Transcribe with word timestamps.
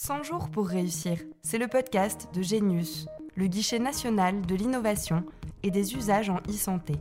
100 0.00 0.22
jours 0.22 0.48
pour 0.48 0.68
réussir, 0.68 1.18
c'est 1.42 1.58
le 1.58 1.66
podcast 1.66 2.28
de 2.32 2.40
Genius, 2.40 3.08
le 3.34 3.48
guichet 3.48 3.80
national 3.80 4.42
de 4.42 4.54
l'innovation 4.54 5.24
et 5.64 5.72
des 5.72 5.96
usages 5.96 6.30
en 6.30 6.38
e-santé. 6.48 6.94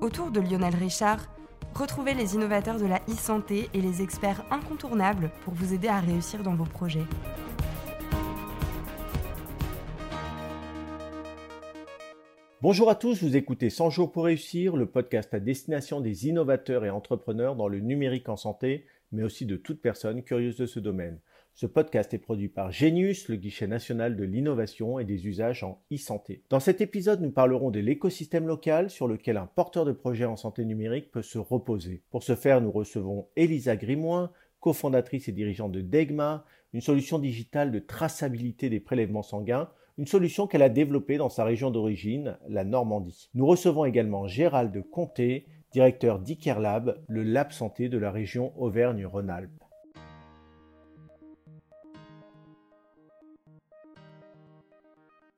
Autour 0.00 0.30
de 0.30 0.40
Lionel 0.40 0.74
Richard, 0.74 1.26
retrouvez 1.74 2.14
les 2.14 2.34
innovateurs 2.34 2.78
de 2.78 2.86
la 2.86 3.02
e-santé 3.06 3.68
et 3.74 3.82
les 3.82 4.00
experts 4.00 4.42
incontournables 4.50 5.30
pour 5.44 5.52
vous 5.52 5.74
aider 5.74 5.88
à 5.88 6.00
réussir 6.00 6.42
dans 6.42 6.54
vos 6.54 6.64
projets. 6.64 7.04
Bonjour 12.62 12.88
à 12.88 12.94
tous, 12.94 13.22
vous 13.22 13.36
écoutez 13.36 13.68
100 13.68 13.90
jours 13.90 14.10
pour 14.10 14.24
réussir, 14.24 14.74
le 14.74 14.86
podcast 14.86 15.34
à 15.34 15.38
destination 15.38 16.00
des 16.00 16.28
innovateurs 16.28 16.86
et 16.86 16.90
entrepreneurs 16.90 17.56
dans 17.56 17.68
le 17.68 17.80
numérique 17.80 18.30
en 18.30 18.38
santé, 18.38 18.86
mais 19.12 19.22
aussi 19.22 19.44
de 19.44 19.56
toute 19.56 19.82
personne 19.82 20.22
curieuse 20.22 20.56
de 20.56 20.64
ce 20.64 20.80
domaine. 20.80 21.20
Ce 21.58 21.64
podcast 21.64 22.12
est 22.12 22.18
produit 22.18 22.50
par 22.50 22.70
Genius, 22.70 23.30
le 23.30 23.36
guichet 23.36 23.66
national 23.66 24.14
de 24.14 24.24
l'innovation 24.24 24.98
et 24.98 25.06
des 25.06 25.26
usages 25.26 25.62
en 25.64 25.80
e-santé. 25.90 26.42
Dans 26.50 26.60
cet 26.60 26.82
épisode, 26.82 27.22
nous 27.22 27.30
parlerons 27.30 27.70
de 27.70 27.80
l'écosystème 27.80 28.46
local 28.46 28.90
sur 28.90 29.08
lequel 29.08 29.38
un 29.38 29.46
porteur 29.46 29.86
de 29.86 29.92
projet 29.92 30.26
en 30.26 30.36
santé 30.36 30.66
numérique 30.66 31.10
peut 31.10 31.22
se 31.22 31.38
reposer. 31.38 32.02
Pour 32.10 32.24
ce 32.24 32.34
faire, 32.34 32.60
nous 32.60 32.70
recevons 32.70 33.28
Elisa 33.36 33.74
Grimoin, 33.74 34.32
cofondatrice 34.60 35.28
et 35.28 35.32
dirigeante 35.32 35.72
de 35.72 35.80
Degma, 35.80 36.44
une 36.74 36.82
solution 36.82 37.18
digitale 37.18 37.72
de 37.72 37.78
traçabilité 37.78 38.68
des 38.68 38.80
prélèvements 38.80 39.22
sanguins, 39.22 39.70
une 39.96 40.06
solution 40.06 40.46
qu'elle 40.46 40.60
a 40.60 40.68
développée 40.68 41.16
dans 41.16 41.30
sa 41.30 41.44
région 41.44 41.70
d'origine, 41.70 42.36
la 42.50 42.64
Normandie. 42.64 43.30
Nous 43.32 43.46
recevons 43.46 43.86
également 43.86 44.26
Gérald 44.26 44.78
Comté, 44.90 45.46
directeur 45.72 46.18
d'Ikerlab, 46.18 47.02
le 47.08 47.22
lab 47.22 47.50
santé 47.50 47.88
de 47.88 47.96
la 47.96 48.10
région 48.10 48.52
Auvergne-Rhône-Alpes. 48.60 49.65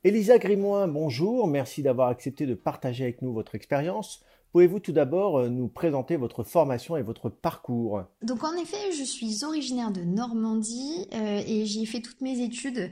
Elisa 0.09 0.39
Grimoin, 0.39 0.89
bonjour, 0.89 1.47
merci 1.47 1.83
d'avoir 1.83 2.09
accepté 2.09 2.47
de 2.47 2.55
partager 2.55 3.05
avec 3.05 3.20
nous 3.20 3.34
votre 3.34 3.55
expérience. 3.55 4.25
Pouvez-vous 4.53 4.81
tout 4.81 4.92
d'abord 4.92 5.37
euh, 5.37 5.48
nous 5.51 5.69
présenter 5.69 6.17
votre 6.17 6.45
formation 6.45 6.97
et 6.97 7.03
votre 7.03 7.28
parcours? 7.28 8.05
Donc 8.23 8.42
en 8.42 8.55
effet, 8.55 8.91
je 8.98 9.05
suis 9.05 9.45
originaire 9.45 9.91
de 9.91 10.01
Normandie 10.01 11.06
euh, 11.12 11.42
et 11.47 11.67
j'y 11.67 11.83
ai 11.83 11.84
fait 11.84 12.01
toutes 12.01 12.23
mes 12.23 12.41
études. 12.42 12.91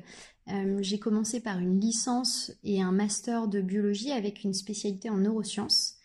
Euh, 0.48 0.76
j'ai 0.82 0.98
commencé 0.98 1.40
par 1.40 1.58
une 1.58 1.80
licence 1.80 2.52
et 2.62 2.82
un 2.82 2.92
master 2.92 3.48
de 3.48 3.62
biologie 3.62 4.12
avec 4.12 4.44
une 4.44 4.52
spécialité 4.52 5.08
en 5.08 5.16
neurosciences. 5.16 5.95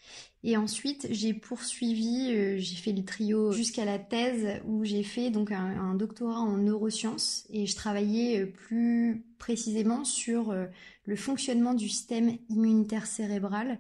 Et 0.44 0.58
ensuite, 0.58 1.08
j'ai 1.11 1.34
poursuivi, 1.34 2.34
euh, 2.34 2.56
j'ai 2.58 2.75
fait 2.75 2.94
le 2.94 3.06
trio 3.06 3.52
jusqu'à 3.52 3.86
la 3.86 4.00
thèse 4.00 4.59
où 4.66 4.83
j'ai 4.83 5.03
fait 5.03 5.30
donc 5.30 5.52
un, 5.52 5.94
doctorat 5.94 6.39
en 6.39 6.58
neurosciences 6.58 7.45
et 7.52 7.67
je 7.67 7.75
travaillais 7.75 8.42
euh, 8.42 8.45
plus 8.48 9.23
précisément 9.38 10.03
sur 10.03 10.50
euh, 10.50 10.66
le 11.06 11.16
fonctionnement 11.16 11.75
du 11.75 11.88
système 11.88 12.38
immunitaire 12.50 13.06
cérébral 13.06 13.78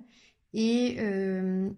et, 0.53 0.97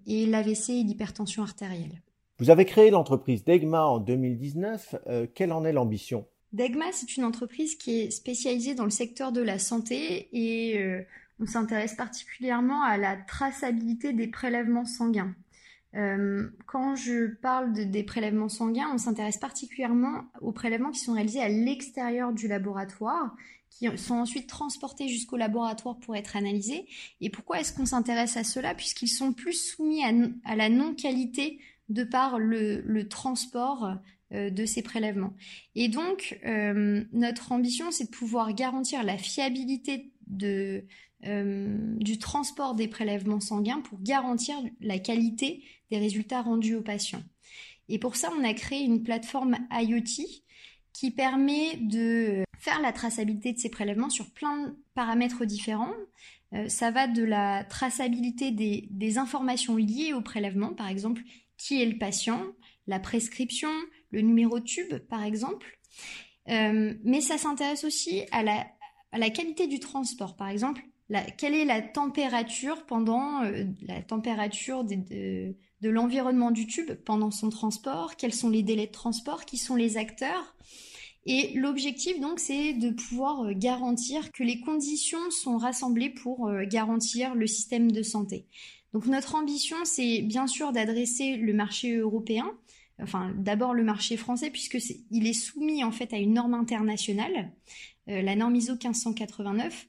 et 0.08 0.26
l'AVC 0.26 0.70
et 0.70 0.84
l'hypertension 0.84 1.44
artérielle. 1.44 2.02
Vous 2.40 2.50
avez 2.50 2.66
créé 2.66 2.90
l'entreprise 2.90 3.44
Degma 3.46 3.86
en 3.86 4.00
2019. 4.00 4.96
quelle 5.36 5.52
en 5.52 5.64
est 5.64 5.72
l'ambition? 5.74 6.26
Degma, 6.54 6.86
c'est 6.92 7.16
une 7.16 7.24
entreprise 7.24 7.76
qui 7.76 8.00
est 8.00 8.10
spécialisée 8.10 8.74
dans 8.74 8.86
le 8.86 8.90
secteur 8.90 9.32
de 9.32 9.42
la 9.42 9.60
santé 9.60 10.30
et 10.34 11.06
on 11.40 11.46
s'intéresse 11.46 11.96
particulièrement 11.96 12.84
à 12.84 12.98
la 12.98 13.16
traçabilité 13.16 14.14
des 14.14 14.28
prélèvements 14.28 14.86
sanguins. 14.86 15.36
Euh, 15.96 16.50
quand 16.66 16.96
je 16.96 17.28
parle 17.28 17.74
des 17.74 18.04
prélèvements 18.04 18.50
sanguins, 18.50 18.90
on 18.94 18.98
s'intéresse 18.98 19.38
particulièrement 19.38 20.24
aux 20.42 20.52
prélèvements 20.52 20.92
qui 20.92 21.00
sont 21.00 21.14
réalisés 21.14 21.42
à 21.42 21.50
l'extérieur 21.50 22.34
du 22.34 22.48
laboratoire, 22.48 23.36
qui 23.70 23.88
sont 23.98 24.16
ensuite 24.16 24.48
transportés 24.48 25.08
jusqu'au 25.08 25.38
laboratoire 25.38 25.98
pour 26.00 26.16
être 26.16 26.36
analysés. 26.36 26.88
Et 27.22 27.30
pourquoi 27.30 27.60
est-ce 27.60 27.74
qu'on 27.74 27.86
s'intéresse 27.86 28.38
à 28.38 28.44
cela? 28.44 28.74
Puisqu'ils 28.74 29.08
sont 29.10 29.34
plus 29.34 29.54
soumis 29.54 30.04
à, 30.46 30.56
la 30.56 30.70
non-qualité 30.70 31.60
de 31.90 32.04
par 32.04 32.40
le, 32.40 33.08
transport 33.08 33.98
euh, 34.32 34.50
de 34.50 34.66
ces 34.66 34.82
prélèvements. 34.82 35.34
Et 35.76 35.90
donc, 35.90 36.40
euh, 36.46 37.04
notre 37.14 37.52
ambition, 37.52 37.92
c'est 37.92 38.06
de 38.06 38.16
pouvoir 38.16 38.54
garantir 38.54 39.04
la 39.04 39.18
fiabilité 39.18 40.12
de, 40.28 40.86
du 41.24 42.20
transport 42.20 42.76
des 42.76 42.88
prélèvements 42.88 43.40
sanguins 43.40 43.82
pour 43.82 44.02
garantir 44.02 44.56
la 44.82 45.00
qualité 45.00 45.64
des 45.90 45.98
résultats 45.98 46.42
rendus 46.42 46.76
aux 46.76 46.82
patients. 46.82 47.24
Et 47.90 48.00
pour 48.00 48.16
ça, 48.16 48.32
on 48.38 48.44
a 48.44 48.54
créé 48.54 48.84
une 48.84 49.04
plateforme 49.04 49.58
IoT 49.72 50.24
qui 50.94 51.12
permet 51.12 51.78
de 51.78 52.44
faire 52.60 52.82
la 52.82 52.94
traçabilité 52.94 53.52
de 53.52 53.60
ces 53.60 53.70
prélèvements 53.70 54.10
sur 54.10 54.32
plein 54.32 54.68
de 54.68 54.78
paramètres 54.94 55.44
différents. 55.46 55.94
Euh, 56.54 56.70
ça 56.70 56.92
va 56.92 57.08
de 57.08 57.24
la 57.24 57.64
traçabilité 57.64 58.52
des, 58.52 59.18
informations 59.18 59.76
liées 59.76 60.14
au 60.14 60.22
prélèvement, 60.22 60.74
par 60.74 60.88
exemple, 60.88 61.22
qui 61.58 61.82
est 61.82 61.86
le 61.86 61.98
patient, 61.98 62.42
la 62.88 63.00
prescription, 63.00 63.70
le 64.12 64.22
numéro 64.22 64.60
tube, 64.60 64.98
par 65.10 65.24
exemple. 65.24 65.80
Euh, 66.50 66.94
mais 67.04 67.22
ça 67.22 67.38
s'intéresse 67.38 67.84
aussi 67.84 68.24
à 68.32 68.44
la 68.44 69.30
qualité 69.30 69.68
du 69.68 69.80
transport. 69.80 70.36
Par 70.36 70.48
exemple, 70.48 70.84
quelle 71.22 71.54
est 71.54 71.66
la 71.66 71.82
température 71.82 72.86
pendant 72.86 73.44
euh, 73.44 73.66
la 73.88 74.02
température 74.02 74.84
de, 74.84 75.56
l'environnement 75.82 76.52
du 76.52 76.66
tube 76.66 76.94
pendant 77.06 77.32
son 77.32 77.50
transport, 77.50 78.16
quels 78.16 78.34
sont 78.34 78.50
les 78.50 78.64
délais 78.64 78.88
de 78.88 78.92
transport, 78.92 79.46
qui 79.46 79.58
sont 79.58 79.76
les 79.76 79.98
acteurs? 79.98 80.56
Et 81.26 81.54
l'objectif 81.56 82.20
donc 82.20 82.40
c'est 82.40 82.74
de 82.74 82.90
pouvoir 82.90 83.44
euh, 83.44 83.54
garantir 83.54 84.32
que 84.32 84.44
les 84.44 84.60
conditions 84.60 85.32
sont 85.32 85.58
rassemblées 85.58 86.10
pour 86.10 86.48
euh, 86.48 86.66
garantir 86.66 87.36
le 87.36 87.48
système 87.48 87.92
de 87.92 88.02
santé. 88.02 88.48
Donc 88.94 89.06
notre 89.06 89.36
ambition 89.36 89.78
c'est 89.84 90.22
bien 90.22 90.48
sûr 90.48 90.72
d'adresser 90.72 91.38
le 91.38 91.54
marché 91.54 91.98
européen, 91.98 92.52
enfin 93.02 93.34
d'abord 93.38 93.74
le 93.74 93.84
marché 93.84 94.18
français 94.18 94.50
puisque 94.50 94.78
il 95.12 95.28
est 95.28 95.34
soumis 95.34 95.84
en 95.84 95.92
fait 95.92 96.14
à 96.14 96.18
une 96.18 96.34
norme 96.34 96.54
internationale, 96.54 97.52
la 98.06 98.36
norme 98.36 98.56
ISO 98.56 98.74
1589 98.74 99.88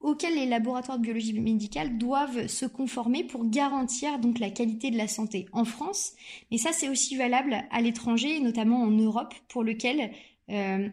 auxquels 0.00 0.34
les 0.34 0.46
laboratoires 0.46 0.98
de 0.98 1.02
biologie 1.02 1.38
médicale 1.38 1.98
doivent 1.98 2.46
se 2.46 2.66
conformer 2.66 3.24
pour 3.24 3.48
garantir 3.48 4.18
donc 4.18 4.38
la 4.38 4.50
qualité 4.50 4.90
de 4.90 4.96
la 4.96 5.08
santé 5.08 5.46
en 5.52 5.64
France. 5.64 6.12
Mais 6.50 6.58
ça, 6.58 6.72
c'est 6.72 6.88
aussi 6.88 7.16
valable 7.16 7.56
à 7.70 7.80
l'étranger, 7.80 8.40
notamment 8.40 8.82
en 8.82 8.90
Europe, 8.90 9.34
pour 9.48 9.64
lequel 9.64 10.10
euh, 10.50 10.88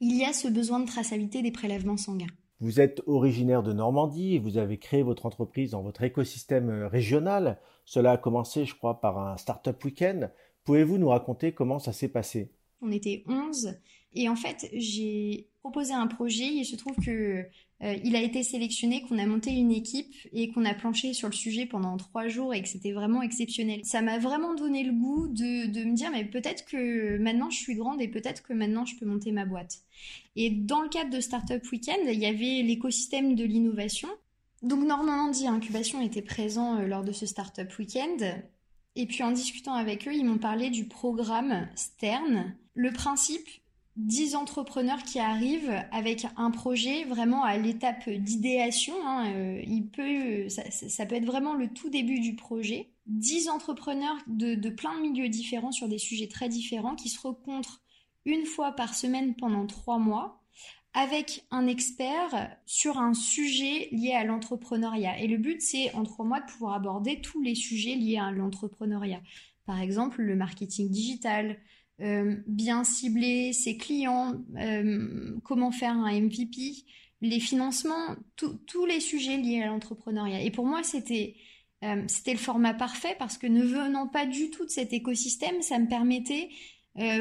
il 0.00 0.16
y 0.16 0.24
a 0.24 0.32
ce 0.32 0.48
besoin 0.48 0.80
de 0.80 0.86
traçabilité 0.86 1.42
des 1.42 1.50
prélèvements 1.50 1.96
sanguins. 1.96 2.26
Vous 2.60 2.80
êtes 2.80 3.02
originaire 3.06 3.62
de 3.62 3.72
Normandie 3.72 4.34
et 4.34 4.38
vous 4.38 4.58
avez 4.58 4.78
créé 4.78 5.02
votre 5.02 5.24
entreprise 5.24 5.70
dans 5.70 5.82
votre 5.82 6.02
écosystème 6.02 6.70
euh, 6.70 6.88
régional. 6.88 7.58
Cela 7.84 8.12
a 8.12 8.16
commencé, 8.18 8.64
je 8.64 8.74
crois, 8.74 9.00
par 9.00 9.18
un 9.18 9.36
Startup 9.38 9.82
Weekend. 9.82 10.30
Pouvez-vous 10.64 10.98
nous 10.98 11.08
raconter 11.08 11.52
comment 11.52 11.78
ça 11.78 11.92
s'est 11.92 12.08
passé? 12.08 12.52
On 12.82 12.92
était 12.92 13.24
11 13.28 13.78
et 14.12 14.28
en 14.28 14.36
fait, 14.36 14.68
j'ai 14.72 15.48
proposé 15.60 15.92
un 15.92 16.06
projet. 16.06 16.46
Il 16.46 16.64
se 16.64 16.76
trouve 16.76 16.96
que 16.96 17.44
euh, 17.82 17.96
il 18.04 18.16
a 18.16 18.22
été 18.22 18.42
sélectionné, 18.42 19.02
qu'on 19.02 19.18
a 19.18 19.26
monté 19.26 19.50
une 19.50 19.70
équipe 19.70 20.14
et 20.32 20.50
qu'on 20.50 20.64
a 20.64 20.74
planché 20.74 21.14
sur 21.14 21.28
le 21.28 21.34
sujet 21.34 21.66
pendant 21.66 21.96
trois 21.96 22.28
jours 22.28 22.52
et 22.52 22.60
que 22.62 22.68
c'était 22.68 22.92
vraiment 22.92 23.22
exceptionnel. 23.22 23.80
Ça 23.84 24.02
m'a 24.02 24.18
vraiment 24.18 24.54
donné 24.54 24.82
le 24.82 24.92
goût 24.92 25.28
de, 25.28 25.66
de 25.66 25.84
me 25.84 25.94
dire, 25.94 26.10
mais 26.10 26.24
peut-être 26.24 26.64
que 26.64 27.18
maintenant 27.18 27.50
je 27.50 27.58
suis 27.58 27.74
grande 27.74 28.00
et 28.00 28.08
peut-être 28.08 28.42
que 28.42 28.52
maintenant 28.52 28.84
je 28.84 28.96
peux 28.96 29.06
monter 29.06 29.32
ma 29.32 29.46
boîte. 29.46 29.78
Et 30.36 30.50
dans 30.50 30.82
le 30.82 30.88
cadre 30.88 31.10
de 31.10 31.20
Startup 31.20 31.62
Weekend, 31.70 32.00
il 32.06 32.18
y 32.18 32.26
avait 32.26 32.62
l'écosystème 32.62 33.34
de 33.34 33.44
l'innovation. 33.44 34.08
Donc 34.62 34.84
Normandie 34.84 35.46
Incubation 35.46 36.02
était 36.02 36.22
présent 36.22 36.78
euh, 36.78 36.86
lors 36.86 37.04
de 37.04 37.12
ce 37.12 37.26
Startup 37.26 37.70
Weekend. 37.78 38.44
Et 38.96 39.06
puis 39.06 39.22
en 39.22 39.30
discutant 39.30 39.74
avec 39.74 40.06
eux, 40.08 40.12
ils 40.12 40.24
m'ont 40.24 40.38
parlé 40.38 40.68
du 40.68 40.86
programme 40.86 41.68
Stern. 41.76 42.54
Le 42.74 42.92
principe, 42.92 43.48
10 44.00 44.34
entrepreneurs 44.34 45.02
qui 45.02 45.18
arrivent 45.18 45.82
avec 45.92 46.26
un 46.36 46.50
projet 46.50 47.04
vraiment 47.04 47.44
à 47.44 47.56
l'étape 47.58 48.08
d'idéation. 48.08 48.94
Hein, 49.04 49.32
euh, 49.34 50.48
ça, 50.48 51.06
peut 51.06 51.14
être 51.14 51.26
vraiment 51.26 51.54
le 51.54 51.68
tout 51.68 51.90
début 51.90 52.20
du 52.20 52.34
projet. 52.34 52.90
10 53.06 53.48
entrepreneurs 53.48 54.16
de, 54.26 54.54
de, 54.54 54.70
plein 54.70 54.96
de 54.96 55.02
milieux 55.02 55.28
différents 55.28 55.72
sur 55.72 55.88
des 55.88 55.98
sujets 55.98 56.28
très 56.28 56.48
différents 56.48 56.94
qui 56.94 57.08
se 57.08 57.20
rencontrent 57.20 57.82
une 58.24 58.46
fois 58.46 58.72
par 58.72 58.94
semaine 58.94 59.34
pendant 59.34 59.66
trois 59.66 59.98
mois 59.98 60.40
avec 60.92 61.44
un 61.50 61.66
expert 61.66 62.56
sur 62.66 62.98
un 62.98 63.14
sujet 63.14 63.88
lié 63.92 64.12
à 64.12 64.24
l'entrepreneuriat. 64.24 65.20
Et 65.20 65.28
le 65.28 65.36
but, 65.36 65.60
c'est 65.62 65.94
en 65.94 66.02
trois 66.02 66.24
mois 66.24 66.40
de 66.40 66.50
pouvoir 66.50 66.74
aborder 66.74 67.20
tous 67.20 67.40
les 67.40 67.54
sujets 67.54 67.94
liés 67.94 68.18
à 68.18 68.32
l'entrepreneuriat. 68.32 69.20
Par 69.66 69.80
exemple, 69.80 70.22
le 70.22 70.34
marketing 70.34 70.90
digital, 70.90 71.58
euh, 72.02 72.36
bien 72.46 72.82
cibler 72.82 73.52
ses 73.52 73.76
clients, 73.76 74.34
euh, 74.56 75.36
comment 75.44 75.70
faire 75.70 75.92
un 75.92 76.18
MVP, 76.18 76.84
les 77.20 77.40
financements, 77.40 78.16
tous 78.36 78.86
les 78.86 79.00
sujets 79.00 79.36
liés 79.36 79.62
à 79.62 79.66
l'entrepreneuriat. 79.66 80.40
Et 80.40 80.50
pour 80.50 80.64
moi, 80.64 80.82
c'était 80.82 81.36
euh, 81.84 82.02
c'était 82.06 82.32
le 82.32 82.38
format 82.38 82.72
parfait 82.72 83.16
parce 83.18 83.36
que 83.36 83.46
ne 83.46 83.62
venant 83.62 84.06
pas 84.06 84.24
du 84.24 84.50
tout 84.50 84.64
de 84.64 84.70
cet 84.70 84.92
écosystème, 84.92 85.60
ça 85.60 85.78
me 85.78 85.88
permettait 85.88 86.48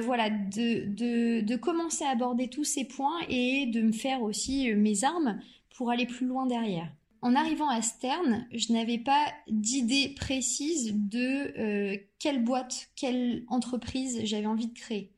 voilà, 0.02 0.30
de, 0.30 1.42
de, 1.42 1.56
commencer 1.56 2.04
à 2.04 2.10
aborder 2.10 2.50
tous 2.50 2.66
ces 2.66 2.84
points 2.84 3.20
et 3.30 3.68
de 3.68 3.82
me 3.82 3.94
faire 3.94 4.22
aussi 4.24 4.74
mes 4.74 5.06
armes 5.06 5.40
pour 5.78 5.90
aller 5.90 6.06
plus 6.06 6.26
loin 6.26 6.46
derrière. 6.46 6.92
En 7.22 7.36
arrivant 7.36 7.70
à 7.70 7.82
Stern, 7.82 8.48
je 8.54 8.72
n'avais 8.72 8.98
pas 8.98 9.26
d'idée 9.48 10.14
précise 10.16 10.94
de 10.96 12.00
quelle 12.18 12.44
boîte, 12.44 12.90
quelle 12.96 13.44
entreprise 13.48 14.22
j'avais 14.24 14.46
envie 14.46 14.68
de 14.68 14.74
créer. 14.74 15.12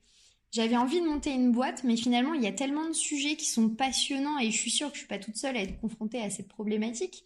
J'avais 0.52 0.76
envie 0.76 1.00
de 1.00 1.06
monter 1.06 1.32
une 1.32 1.54
boîte, 1.54 1.86
mais 1.86 1.96
finalement, 1.96 2.34
il 2.34 2.44
y 2.44 2.48
a 2.48 2.52
tellement 2.52 2.86
de 2.86 2.94
sujets 2.94 3.38
qui 3.38 3.46
sont 3.46 3.70
passionnants 3.70 4.38
et 4.38 4.52
je 4.52 4.58
suis 4.58 4.72
sûre 4.72 4.90
que 4.90 4.96
je 4.96 5.00
suis 5.00 5.08
pas 5.08 5.18
toute 5.18 5.38
seule 5.38 5.56
à 5.56 5.62
être 5.62 5.80
confrontée 5.80 6.22
à 6.22 6.30
cette 6.30 6.50
problématique. 6.50 7.24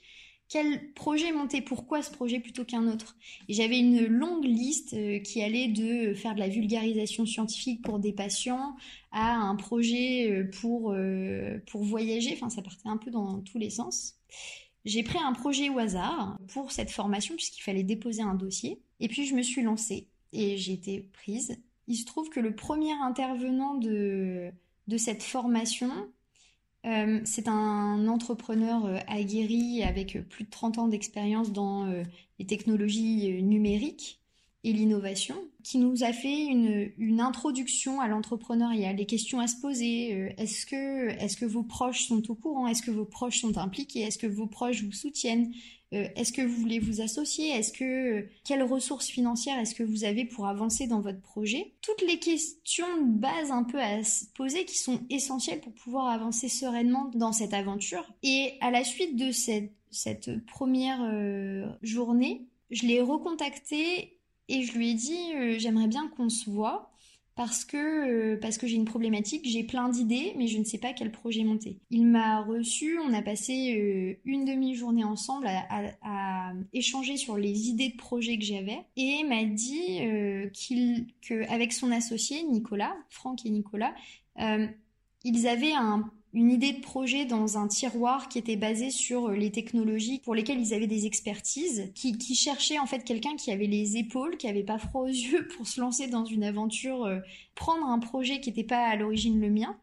Quel 0.48 0.94
projet 0.94 1.31
monter? 1.31 1.62
Pourquoi 1.62 2.04
ce 2.04 2.12
projet 2.12 2.39
plutôt 2.39 2.66
qu'un 2.66 2.88
autre? 2.88 3.18
J'avais 3.50 3.80
une 3.80 4.06
longue 4.06 4.45
liste 4.45 4.94
euh, 4.94 5.18
qui 5.18 5.42
allait 5.42 5.69
de 5.69 6.13
faire 6.13 6.36
de 6.36 6.39
la 6.39 6.50
vulgarisation 6.50 7.25
scientifique 7.25 7.81
pour 7.81 7.98
des 7.98 8.13
patients 8.13 8.75
à 9.12 9.33
un 9.33 9.56
projet 9.56 10.30
euh, 10.30 10.51
pour, 10.62 10.92
euh, 10.92 11.57
pour 11.66 11.83
voyager. 11.83 12.33
Enfin, 12.33 12.51
ça 12.51 12.62
partait 12.62 12.89
un 12.89 12.98
peu 12.98 13.10
dans 13.10 13.42
tous 13.42 13.57
les 13.57 13.72
sens. 13.72 14.19
J'ai 14.86 15.04
pris 15.04 15.20
un 15.20 15.34
projet 15.34 15.70
au 15.70 15.80
hasard 15.80 16.38
pour 16.48 16.72
cette 16.72 16.92
formation 16.92 17.36
puisqu'il 17.36 17.62
fallait 17.62 17.84
déposer 17.84 18.22
un 18.22 18.36
dossier. 18.36 18.80
Et 19.00 19.08
puis 19.08 19.26
je 19.26 19.36
me 19.36 19.42
suis 19.42 19.64
lancée 19.64 20.08
et 20.32 20.58
j'ai 20.58 20.74
été 20.74 21.10
prise 21.14 21.58
il 21.88 21.96
se 21.96 22.06
trouve 22.06 22.30
que 22.30 22.40
le 22.40 22.56
premier 22.56 22.94
intervenant 22.94 23.76
de, 23.76 24.52
cette 24.98 25.24
formation, 25.24 25.92
euh, 26.86 27.20
c'est 27.24 27.48
un 27.48 28.08
entrepreneur 28.08 28.86
euh, 28.86 28.98
aguerri 29.08 29.84
avec 29.84 30.18
plus 30.30 30.46
de 30.46 30.50
30 30.50 30.78
ans 30.78 30.88
d'expérience 30.88 31.52
dans 31.52 31.86
euh, 31.86 32.04
les 32.40 32.46
technologies 32.46 33.42
numériques 33.44 34.20
et 34.66 34.74
l'innovation, 34.74 35.36
qui 35.64 35.78
nous 35.78 36.04
a 36.04 36.12
fait 36.12 36.46
une, 36.46 36.92
une 36.98 37.22
introduction 37.22 38.02
à 38.02 38.08
l'entrepreneuriat, 38.08 38.94
les 38.94 39.06
questions 39.06 39.40
à 39.40 39.48
se 39.48 39.56
poser. 39.62 40.34
est-ce 40.38 40.66
que, 40.66 41.10
est-ce 41.10 41.38
que 41.38 41.46
vos 41.46 41.64
proches 41.64 42.08
sont 42.08 42.30
au 42.30 42.36
courant? 42.36 42.68
Est-ce 42.68 42.82
que 42.82 42.92
vos 42.92 43.06
proches 43.06 43.40
sont 43.42 43.58
impliqués? 43.58 44.02
Est-ce 44.02 44.18
que 44.18 44.28
vos 44.28 44.48
proches 44.48 44.84
vous 44.84 44.92
soutiennent? 44.92 45.52
Euh, 45.94 46.08
est-ce 46.16 46.34
que 46.34 46.42
vous 46.42 46.56
voulez 46.56 46.80
vous 46.80 47.02
associer? 47.02 47.50
Est-ce 47.50 47.72
que 47.72 48.28
quelles 48.44 48.64
ressources 48.64 49.08
financières 49.08 49.60
est-ce 49.60 49.76
que 49.76 49.84
vous 49.84 50.04
avez 50.04 50.26
pour 50.26 50.48
avancer 50.48 50.88
dans 50.88 51.00
votre 51.00 51.22
projet? 51.22 51.74
Toutes 51.82 52.02
les 52.02 52.20
questions 52.20 53.02
de 53.02 53.12
base 53.12 53.52
un 53.52 53.64
peu 53.64 53.80
à 53.80 54.04
se 54.04 54.26
poser 54.36 54.66
qui 54.66 54.78
sont 54.78 55.00
essentielles 55.10 55.62
pour 55.62 55.74
pouvoir 55.74 56.08
avancer 56.08 56.50
sereinement 56.50 57.12
dans 57.14 57.32
cette 57.32 57.54
aventure. 57.54 58.06
Et 58.24 58.54
à 58.62 58.72
la 58.72 58.84
suite 58.84 59.16
de 59.16 59.32
cette, 59.32 59.72
cette 59.92 60.44
première 60.46 61.02
euh, 61.04 61.68
journée, 61.84 62.48
je 62.72 62.88
l'ai 62.88 63.00
recontacté 63.00 64.15
et 64.50 64.64
je 64.64 64.74
lui 64.78 64.92
ai 64.92 64.94
dit 64.94 65.34
euh, 65.36 65.56
j'aimerais 65.58 65.88
bien 65.88 66.08
qu'on 66.08 66.30
se 66.30 66.50
voit 66.50 66.92
parce 67.36 67.66
que, 67.66 67.78
euh, 67.78 68.40
parce 68.40 68.58
que 68.58 68.66
j'ai 68.66 68.76
une 68.76 68.86
problématique, 68.86 69.46
j'ai 69.46 69.64
plein 69.64 69.90
d'idées, 69.90 70.34
mais 70.38 70.48
je 70.48 70.58
ne 70.58 70.64
sais 70.64 70.78
pas 70.78 70.94
quel 70.94 71.12
projet 71.12 71.44
monter. 71.44 71.80
Il 71.90 72.08
m'a 72.08 72.42
reçu, 72.42 72.98
on 73.00 73.14
a 73.14 73.22
passé 73.22 73.76
euh, 73.78 74.14
une 74.24 74.46
demi-journée 74.46 75.04
ensemble 75.04 75.48
à, 75.48 76.54
échanger 76.72 77.18
sur 77.18 77.36
les 77.36 77.68
idées 77.68 77.90
de 77.90 77.98
projet 77.98 78.38
que 78.38 78.46
j'avais, 78.46 78.80
et 78.96 79.24
m'a 79.26 79.44
dit 79.44 80.00
qu'avec 81.28 81.74
son 81.74 81.92
associé 81.92 82.44
Nicolas, 82.44 82.96
Franck 83.10 83.46
et 83.46 83.50
Nicolas, 83.50 83.94
ils 84.38 85.48
avaient 85.48 85.74
un 85.74 86.10
une 86.36 86.52
idée 86.52 86.74
de 86.74 86.82
projet 86.82 87.24
dans 87.24 87.58
un 87.58 87.68
tiroir 87.68 88.28
qui 88.28 88.38
était 88.38 88.58
basé 88.58 88.90
sur 88.90 89.30
euh, 89.30 89.36
les 89.36 89.52
technologies 89.52 90.20
pour 90.20 90.36
lesquelles 90.36 90.60
ils 90.60 90.74
avaient 90.74 90.86
des 90.86 91.06
expertises, 91.06 91.92
qui, 91.96 92.18
qui 92.18 92.36
cherchaient 92.36 92.78
en 92.78 92.86
fait 92.86 93.06
quelqu'un 93.06 93.38
qui 93.38 93.52
avait 93.52 93.68
les 93.68 93.96
épaules, 93.96 94.36
qui 94.36 94.50
avait 94.50 94.64
pas 94.64 94.78
froid 94.78 95.04
aux 95.04 95.08
yeux 95.08 95.48
pour 95.56 95.66
se 95.66 95.80
lancer 95.80 96.08
dans 96.08 96.26
une 96.26 96.44
aventure, 96.44 97.06
euh, 97.06 97.20
prendre 97.56 97.88
un 97.88 98.00
projet 98.00 98.42
qui 98.42 98.50
n'était 98.50 98.66
pas 98.66 98.86
à 98.86 98.98
l'origine 98.98 99.40
le 99.40 99.50
mien 99.50 99.78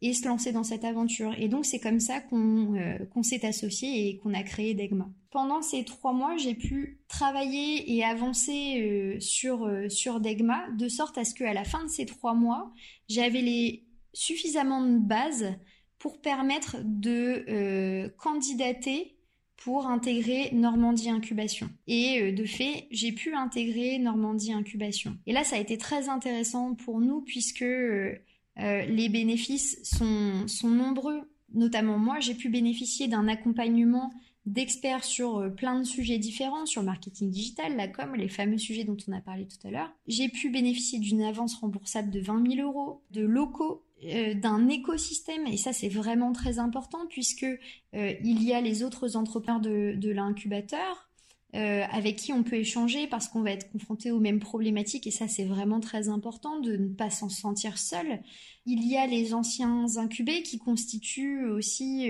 et 0.00 0.14
se 0.14 0.26
lancer 0.26 0.50
dans 0.50 0.64
cette 0.64 0.84
aventure. 0.84 1.34
Et 1.38 1.48
donc 1.48 1.66
c'est 1.66 1.80
comme 1.80 2.00
ça 2.00 2.20
qu'on 2.20 2.74
euh, 2.76 3.22
s'est 3.22 3.44
associé 3.44 4.08
et 4.08 4.16
qu'on 4.16 4.32
a 4.32 4.42
créé 4.42 4.72
Degma. 4.72 5.10
Pendant 5.30 5.60
ces 5.60 5.84
trois 5.84 6.14
mois, 6.14 6.38
j'ai 6.38 6.54
pu 6.54 7.00
travailler 7.08 7.94
et 7.94 8.02
avancer 8.02 9.18
sur 9.20 9.68
sur 9.90 10.20
Degma 10.20 10.70
de 10.78 10.88
sorte 10.88 11.18
à 11.18 11.24
ce 11.24 11.34
qu'à 11.34 11.52
la 11.52 11.64
fin 11.64 11.84
de 11.84 11.90
ces 11.90 12.06
trois 12.06 12.32
mois, 12.32 12.72
j'avais 13.10 13.42
les 13.42 13.84
suffisamment 14.14 14.80
de 14.80 14.98
bases 14.98 15.52
pour 15.98 16.20
permettre 16.20 16.76
de 16.84 17.44
euh, 17.48 18.08
candidater 18.18 19.14
pour 19.56 19.88
intégrer 19.88 20.50
Normandie 20.52 21.10
Incubation. 21.10 21.68
Et 21.88 22.20
euh, 22.22 22.32
de 22.32 22.44
fait, 22.44 22.86
j'ai 22.90 23.12
pu 23.12 23.34
intégrer 23.34 23.98
Normandie 23.98 24.52
Incubation. 24.52 25.16
Et 25.26 25.32
là, 25.32 25.42
ça 25.42 25.56
a 25.56 25.58
été 25.58 25.76
très 25.76 26.08
intéressant 26.08 26.74
pour 26.74 27.00
nous 27.00 27.20
puisque 27.22 27.62
euh, 27.62 28.14
les 28.56 29.08
bénéfices 29.08 29.82
sont, 29.82 30.46
sont 30.46 30.68
nombreux. 30.68 31.22
Notamment 31.54 31.98
moi, 31.98 32.20
j'ai 32.20 32.34
pu 32.34 32.48
bénéficier 32.48 33.08
d'un 33.08 33.26
accompagnement 33.26 34.12
d'experts 34.46 35.04
sur 35.04 35.52
plein 35.56 35.78
de 35.78 35.84
sujets 35.84 36.18
différents, 36.18 36.64
sur 36.64 36.82
marketing 36.82 37.30
digital, 37.30 37.76
la 37.76 37.88
com, 37.88 38.14
les 38.14 38.28
fameux 38.28 38.56
sujets 38.56 38.84
dont 38.84 38.96
on 39.06 39.12
a 39.12 39.20
parlé 39.20 39.46
tout 39.46 39.66
à 39.66 39.70
l'heure. 39.70 39.92
J'ai 40.06 40.28
pu 40.28 40.50
bénéficier 40.50 40.98
d'une 40.98 41.22
avance 41.22 41.56
remboursable 41.56 42.10
de 42.10 42.20
20 42.20 42.54
000 42.54 42.66
euros, 42.66 43.02
de 43.10 43.22
locaux 43.22 43.84
d'un 44.02 44.68
écosystème 44.68 45.46
et 45.48 45.56
ça 45.56 45.72
c'est 45.72 45.88
vraiment 45.88 46.32
très 46.32 46.60
important 46.60 47.06
puisque 47.08 47.42
euh, 47.44 48.14
il 48.22 48.44
y 48.44 48.52
a 48.52 48.60
les 48.60 48.84
autres 48.84 49.16
entrepreneurs 49.16 49.60
de, 49.60 50.10
l'incubateur 50.10 51.08
euh, 51.56 51.82
avec 51.90 52.16
qui 52.16 52.32
on 52.32 52.44
peut 52.44 52.56
échanger 52.56 53.08
parce 53.08 53.26
qu'on 53.26 53.42
va 53.42 53.50
être 53.50 53.72
confronté 53.72 54.12
aux 54.12 54.20
mêmes 54.20 54.38
problématiques 54.38 55.08
et 55.08 55.10
ça 55.10 55.26
c'est 55.26 55.46
vraiment 55.46 55.80
très 55.80 56.08
important 56.08 56.60
de 56.60 56.76
ne 56.76 56.88
pas 56.88 57.10
s'en 57.10 57.28
sentir 57.28 57.76
seul. 57.76 58.20
Il 58.66 58.86
y 58.86 58.96
a 58.96 59.06
les 59.08 59.34
anciens 59.34 59.86
incubés 59.96 60.42
qui 60.42 60.58
constituent 60.58 61.46
aussi 61.46 62.08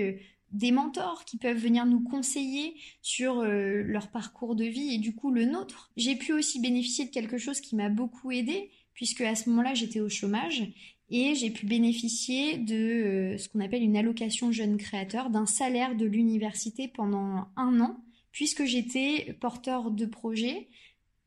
des 0.51 0.71
mentors 0.71 1.25
qui 1.25 1.37
peuvent 1.37 1.57
venir 1.57 1.87
nous 1.87 2.01
conseiller 2.01 2.75
sur 3.01 3.41
leur 3.43 4.11
parcours 4.11 4.55
de 4.55 4.65
vie 4.65 4.93
et 4.93 4.97
du 4.99 5.15
coup 5.15 5.31
le 5.31 5.45
nôtre. 5.45 5.89
J'ai 5.97 6.15
pu 6.15 6.33
aussi 6.33 6.59
bénéficier 6.59 7.05
de 7.05 7.11
quelque 7.11 7.39
chose 7.39 7.61
qui 7.61 7.75
m'a 7.75 7.89
beaucoup 7.89 8.31
aidé 8.31 8.69
puisque 8.93 9.21
à 9.21 9.33
ce 9.33 9.49
moment-là 9.49 9.73
j'étais 9.73 10.01
au 10.01 10.09
chômage 10.09 10.67
et 11.11 11.35
j'ai 11.35 11.49
pu 11.49 11.65
bénéficier 11.65 12.57
de 12.57 12.75
euh, 12.75 13.37
ce 13.37 13.49
qu'on 13.49 13.59
appelle 13.59 13.83
une 13.83 13.97
allocation 13.97 14.51
jeune 14.51 14.77
créateur, 14.77 15.29
d'un 15.29 15.45
salaire 15.45 15.95
de 15.95 16.05
l'université 16.05 16.87
pendant 16.87 17.47
un 17.55 17.79
an, 17.81 17.97
puisque 18.31 18.65
j'étais 18.65 19.35
porteur 19.39 19.91
de 19.91 20.05
projet 20.05 20.67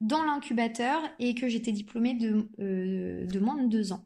dans 0.01 0.23
l'incubateur 0.25 1.01
et 1.19 1.35
que 1.35 1.49
j'étais 1.49 1.73
diplômée 1.73 2.15
de, 2.15 2.49
euh, 2.61 3.27
de 3.27 3.39
moins 3.39 3.63
de 3.63 3.69
deux 3.69 3.93
ans. 3.93 4.05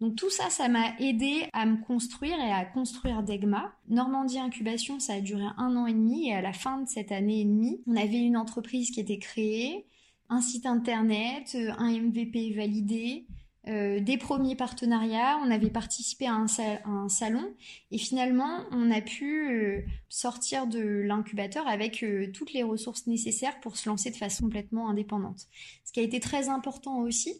Donc 0.00 0.16
tout 0.16 0.30
ça, 0.30 0.50
ça 0.50 0.68
m'a 0.68 0.98
aidé 0.98 1.46
à 1.52 1.64
me 1.64 1.76
construire 1.82 2.38
et 2.38 2.52
à 2.52 2.64
construire 2.64 3.22
Degma. 3.22 3.72
Normandie 3.88 4.38
Incubation, 4.38 5.00
ça 5.00 5.14
a 5.14 5.20
duré 5.20 5.44
un 5.56 5.76
an 5.76 5.86
et 5.86 5.94
demi 5.94 6.28
et 6.28 6.34
à 6.34 6.42
la 6.42 6.52
fin 6.52 6.80
de 6.82 6.88
cette 6.88 7.12
année 7.12 7.40
et 7.40 7.44
demie, 7.44 7.80
on 7.86 7.96
avait 7.96 8.20
une 8.20 8.36
entreprise 8.36 8.90
qui 8.90 9.00
était 9.00 9.18
créée, 9.18 9.86
un 10.28 10.40
site 10.40 10.66
internet, 10.66 11.56
un 11.78 11.90
MVP 11.90 12.52
validé, 12.54 13.26
euh, 13.66 13.98
des 14.00 14.18
premiers 14.18 14.56
partenariats, 14.56 15.38
on 15.42 15.50
avait 15.50 15.70
participé 15.70 16.26
à 16.26 16.34
un, 16.34 17.08
salon 17.08 17.54
et 17.90 17.96
finalement 17.96 18.60
on 18.72 18.90
a 18.90 19.00
pu 19.00 19.48
euh, 19.48 19.80
sortir 20.10 20.66
de 20.66 20.80
l'incubateur 20.80 21.66
avec 21.66 22.02
euh, 22.02 22.30
toutes 22.32 22.52
les 22.52 22.62
ressources 22.62 23.06
nécessaires 23.06 23.58
pour 23.60 23.78
se 23.78 23.88
lancer 23.88 24.10
de 24.10 24.16
façon 24.16 24.44
complètement 24.44 24.90
indépendante. 24.90 25.46
Ce 25.84 25.92
qui 25.92 26.00
a 26.00 26.02
été 26.02 26.20
très 26.20 26.50
important 26.50 27.00
aussi, 27.00 27.32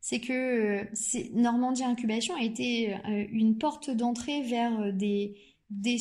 c'est 0.00 0.18
que 0.18 0.84
Normandie 1.32 1.84
Incubation 1.84 2.34
a 2.34 2.42
été 2.42 2.96
une 3.30 3.56
porte 3.56 3.88
d'entrée 3.88 4.42
vers 4.42 4.92
des, 4.92 5.36
des 5.70 5.98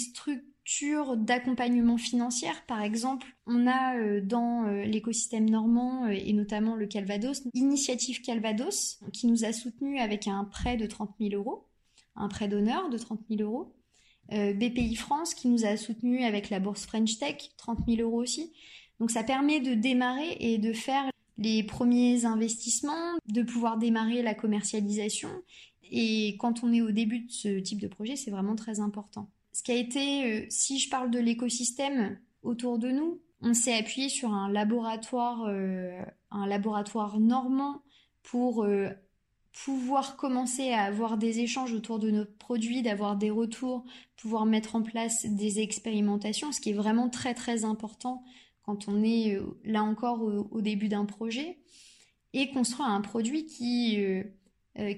d'accompagnement 1.17 1.97
financier. 1.97 2.49
Par 2.67 2.81
exemple, 2.81 3.27
on 3.45 3.67
a 3.67 3.97
euh, 3.97 4.21
dans 4.21 4.65
euh, 4.65 4.83
l'écosystème 4.83 5.49
normand 5.49 6.05
euh, 6.05 6.11
et 6.11 6.33
notamment 6.33 6.75
le 6.75 6.87
Calvados, 6.87 7.43
Initiative 7.53 8.21
Calvados, 8.21 8.99
qui 9.13 9.27
nous 9.27 9.43
a 9.43 9.53
soutenus 9.53 9.99
avec 9.99 10.27
un 10.27 10.45
prêt 10.45 10.77
de 10.77 10.85
30 10.85 11.11
000 11.19 11.33
euros, 11.35 11.67
un 12.15 12.27
prêt 12.27 12.47
d'honneur 12.47 12.89
de 12.89 12.97
30 12.97 13.19
000 13.29 13.41
euros. 13.41 13.73
BPI 14.29 14.95
France 14.95 15.33
qui 15.33 15.49
nous 15.49 15.65
a 15.65 15.75
soutenus 15.75 16.23
avec 16.23 16.49
la 16.49 16.61
bourse 16.61 16.85
French 16.85 17.17
Tech, 17.17 17.49
30 17.57 17.79
000 17.85 18.01
euros 18.01 18.21
aussi. 18.21 18.53
Donc 19.01 19.11
ça 19.11 19.23
permet 19.23 19.59
de 19.59 19.73
démarrer 19.73 20.37
et 20.39 20.57
de 20.57 20.71
faire 20.71 21.03
les 21.37 21.63
premiers 21.63 22.23
investissements, 22.23 23.17
de 23.27 23.41
pouvoir 23.41 23.77
démarrer 23.77 24.21
la 24.21 24.33
commercialisation. 24.33 25.29
Et 25.91 26.37
quand 26.39 26.63
on 26.63 26.71
est 26.71 26.79
au 26.79 26.91
début 26.91 27.25
de 27.25 27.31
ce 27.31 27.59
type 27.59 27.81
de 27.81 27.89
projet, 27.89 28.15
c'est 28.15 28.31
vraiment 28.31 28.55
très 28.55 28.79
important 28.79 29.29
ce 29.53 29.63
qui 29.63 29.71
a 29.71 29.75
été, 29.75 30.25
euh, 30.25 30.45
si 30.49 30.79
je 30.79 30.89
parle 30.89 31.11
de 31.11 31.19
l'écosystème 31.19 32.19
autour 32.41 32.79
de 32.79 32.89
nous, 32.89 33.21
on 33.41 33.53
s'est 33.53 33.77
appuyé 33.77 34.09
sur 34.09 34.33
un 34.33 34.49
laboratoire, 34.49 35.45
euh, 35.47 36.01
un 36.29 36.47
laboratoire 36.47 37.19
normand 37.19 37.81
pour 38.23 38.63
euh, 38.63 38.89
pouvoir 39.63 40.15
commencer 40.15 40.71
à 40.71 40.83
avoir 40.83 41.17
des 41.17 41.39
échanges 41.39 41.73
autour 41.73 41.99
de 41.99 42.11
nos 42.11 42.25
produits, 42.25 42.81
d'avoir 42.81 43.17
des 43.17 43.29
retours, 43.29 43.83
pouvoir 44.15 44.45
mettre 44.45 44.75
en 44.75 44.83
place 44.83 45.25
des 45.25 45.59
expérimentations, 45.59 46.51
ce 46.51 46.61
qui 46.61 46.69
est 46.69 46.73
vraiment 46.73 47.09
très 47.09 47.33
très 47.33 47.65
important 47.65 48.23
quand 48.63 48.87
on 48.87 49.03
est 49.03 49.39
là 49.65 49.83
encore 49.83 50.21
au, 50.21 50.61
début 50.61 50.87
d'un 50.87 51.05
projet, 51.05 51.57
et 52.31 52.51
construire 52.51 52.87
un 52.87 53.01
produit 53.01 53.47
qui 53.47 53.97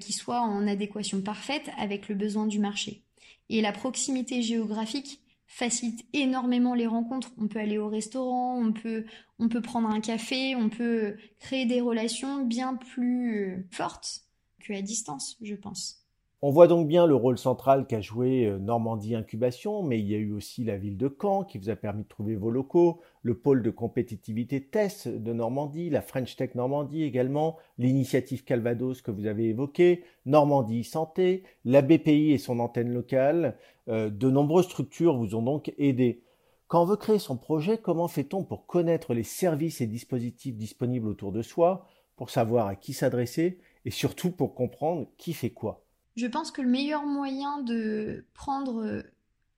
qui 0.01 0.12
soit 0.12 0.41
en 0.41 0.67
adéquation 0.67 1.22
parfaite 1.22 1.69
avec 1.77 2.10
le 2.10 2.15
besoin 2.15 2.45
du 2.45 2.60
marché. 2.60 3.02
Et 3.50 3.62
la 3.62 3.71
proximité 3.71 4.41
géographique 4.41 5.21
facilite 5.47 6.05
énormément 6.13 6.73
les 6.73 6.88
rencontres. 6.88 7.31
On 7.38 7.47
peut 7.47 7.59
aller 7.59 7.77
au 7.77 7.88
restaurant, 7.88 8.57
on 8.57 8.73
peut, 8.73 9.05
on 9.39 9.50
peut 9.50 9.62
prendre 9.62 9.89
un 9.89 10.01
café, 10.01 10.55
on 10.55 10.69
peut 10.69 11.17
créer 11.39 11.65
des 11.65 11.81
relations 11.81 12.45
bien 12.45 12.75
plus 12.75 13.67
fortes 13.71 14.21
qu'à 14.59 14.81
distance, 14.81 15.38
je 15.41 15.55
pense. 15.55 16.02
On 16.45 16.51
voit 16.51 16.67
donc 16.67 16.89
bien 16.89 17.07
le 17.07 17.15
rôle 17.15 17.38
central 17.38 17.88
qu'a 17.88 18.01
joué 18.01 18.47
euh, 18.47 18.59
Normandie 18.59 19.15
Incubation, 19.15 19.81
mais 19.81 20.01
il 20.01 20.09
y 20.09 20.13
a 20.13 20.17
eu 20.17 20.33
aussi 20.33 20.65
la 20.65 20.75
ville 20.75 20.97
de 20.97 21.07
Caen 21.07 21.45
qui 21.45 21.57
vous 21.57 21.69
a 21.69 21.77
permis 21.77 22.03
de 22.03 22.07
trouver 22.09 22.35
vos 22.35 22.50
locaux, 22.50 23.00
le 23.21 23.33
pôle 23.33 23.63
de 23.63 23.69
compétitivité 23.69 24.62
TESS 24.62 25.07
de 25.07 25.31
Normandie, 25.31 25.89
la 25.89 26.01
French 26.01 26.35
Tech 26.35 26.53
Normandie 26.55 27.03
également, 27.03 27.55
l'initiative 27.77 28.43
Calvados 28.43 29.01
que 29.01 29.09
vous 29.09 29.25
avez 29.25 29.47
évoquée, 29.47 30.03
Normandie 30.25 30.83
Santé, 30.83 31.43
la 31.63 31.81
BPI 31.81 32.33
et 32.33 32.38
son 32.38 32.59
antenne 32.59 32.91
locale. 32.91 33.57
Euh, 33.88 34.09
de 34.09 34.29
nombreuses 34.29 34.65
structures 34.65 35.15
vous 35.15 35.35
ont 35.35 35.43
donc 35.43 35.73
aidé. 35.77 36.23
Quand 36.67 36.81
on 36.81 36.88
veut 36.88 36.97
créer 36.97 37.19
son 37.19 37.38
projet, 37.38 37.77
comment 37.77 38.09
fait-on 38.09 38.43
pour 38.43 38.65
connaître 38.65 39.13
les 39.13 39.23
services 39.23 39.79
et 39.79 39.88
dispositifs 39.88 40.57
disponibles 40.57 41.07
autour 41.07 41.31
de 41.31 41.41
soi, 41.41 41.88
pour 42.17 42.29
savoir 42.29 42.67
à 42.67 42.75
qui 42.75 42.91
s'adresser 42.91 43.59
et 43.85 43.91
surtout 43.91 44.31
pour 44.31 44.55
comprendre 44.55 45.07
qui 45.17 45.31
fait 45.31 45.51
quoi? 45.51 45.83
Je 46.15 46.27
pense 46.27 46.51
que 46.51 46.62
le 46.62 46.70
meilleur 46.70 47.05
moyen 47.05 47.62
de 47.62 48.25
prendre 48.34 49.03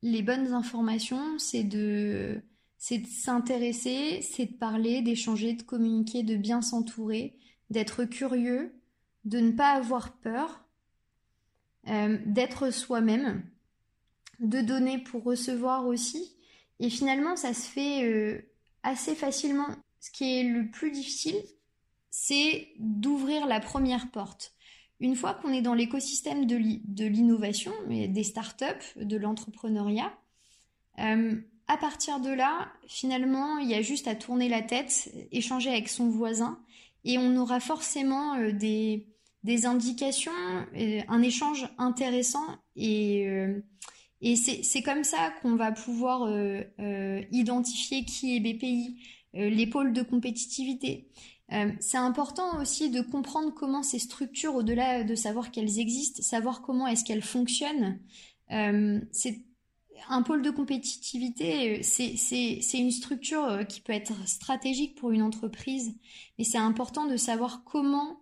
les 0.01 0.21
bonnes 0.21 0.53
informations, 0.53 1.37
c'est 1.39 1.63
de 1.63 2.41
s'intéresser, 2.77 4.21
c'est 4.21 4.45
de 4.45 4.53
parler, 4.53 5.01
d'échanger, 5.01 5.53
de 5.53 5.63
communiquer, 5.63 6.23
de 6.23 6.35
bien 6.35 6.61
s'entourer, 6.61 7.37
d'être 7.69 8.05
curieux, 8.05 8.75
de 9.25 9.39
ne 9.39 9.51
pas 9.51 9.71
avoir 9.71 10.17
peur, 10.17 10.63
euh, 11.87 12.17
d'être 12.25 12.71
soi-même, 12.71 13.43
de 14.39 14.61
donner 14.61 14.99
pour 14.99 15.23
recevoir 15.23 15.87
aussi. 15.87 16.35
Et 16.79 16.89
finalement, 16.89 17.35
ça 17.35 17.53
se 17.53 17.67
fait 17.67 18.03
euh, 18.03 18.41
assez 18.83 19.15
facilement. 19.15 19.67
Ce 19.99 20.11
qui 20.11 20.39
est 20.39 20.43
le 20.43 20.69
plus 20.69 20.91
difficile, 20.91 21.41
c'est 22.11 22.69
d'ouvrir 22.79 23.47
la 23.47 23.59
première 23.59 24.11
porte. 24.11 24.54
Une 24.99 25.15
fois 25.15 25.33
qu'on 25.33 25.51
est 25.51 25.61
dans 25.61 25.73
l'écosystème 25.73 26.45
de 26.45 27.05
l'innovation, 27.05 27.73
des 27.89 28.23
startups, 28.23 28.95
de 28.95 29.17
l'entrepreneuriat, 29.17 30.11
euh, 30.99 31.35
à 31.67 31.77
partir 31.77 32.19
de 32.19 32.29
là, 32.29 32.71
finalement, 32.87 33.57
il 33.57 33.69
y 33.69 33.73
a 33.73 33.81
juste 33.81 34.07
à 34.07 34.15
tourner 34.15 34.49
la 34.49 34.61
tête, 34.61 35.11
échanger 35.31 35.69
avec 35.69 35.89
son 35.89 36.09
voisin, 36.09 36.59
et 37.03 37.17
on 37.17 37.35
aura 37.37 37.59
forcément 37.59 38.35
euh, 38.35 38.51
des, 38.51 39.05
indications, 39.65 40.31
euh, 40.77 41.01
un 41.07 41.21
échange 41.21 41.67
intéressant, 41.77 42.45
et, 42.75 43.27
c'est 44.35 44.81
comme 44.81 45.03
ça 45.03 45.31
qu'on 45.41 45.55
va 45.55 45.71
pouvoir 45.71 46.27
identifier 47.31 48.05
qui 48.05 48.35
est 48.35 48.39
BPI, 48.39 48.99
les 49.33 49.65
de 49.67 50.01
compétitivité. 50.01 51.09
Euh, 51.51 51.71
c'est 51.79 51.97
important 51.97 52.59
aussi 52.59 52.89
de 52.89 53.01
comprendre 53.01 53.53
comment 53.53 53.83
ces 53.83 53.99
structures, 53.99 54.55
au-delà 54.55 55.03
de 55.03 55.15
savoir 55.15 55.51
qu'elles 55.51 55.79
existent, 55.79 56.21
savoir 56.23 56.61
comment 56.61 56.87
est-ce 56.87 57.03
qu'elles 57.03 57.21
fonctionnent. 57.21 57.99
Euh, 58.51 58.99
c'est 59.11 59.41
un 60.09 60.23
pôle 60.23 60.41
de 60.41 60.49
compétitivité, 60.49 61.81
c'est 61.83 62.77
une 62.77 62.91
structure 62.91 63.45
euh, 63.45 63.63
qui 63.63 63.81
peut 63.81 63.93
être 63.93 64.27
stratégique 64.27 64.95
pour 64.95 65.11
une 65.11 65.21
entreprise, 65.21 65.95
mais 66.37 66.43
c'est 66.43 66.57
important 66.57 67.05
de 67.05 67.15
savoir 67.15 67.63
comment 67.63 68.21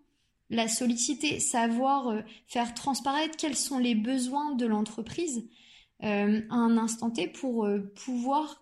la 0.50 0.68
solliciter, 0.68 1.40
savoir 1.40 2.22
faire 2.48 2.76
transparaître 2.76 3.38
quels 3.38 3.56
sont 3.56 3.80
les 3.80 3.96
besoins 3.96 4.54
de 4.54 4.68
l'entreprise 4.68 5.48
à 6.00 6.26
un 6.52 6.78
instant 6.78 7.10
T 7.10 7.28
pour 7.28 7.68
pouvoir 7.96 8.62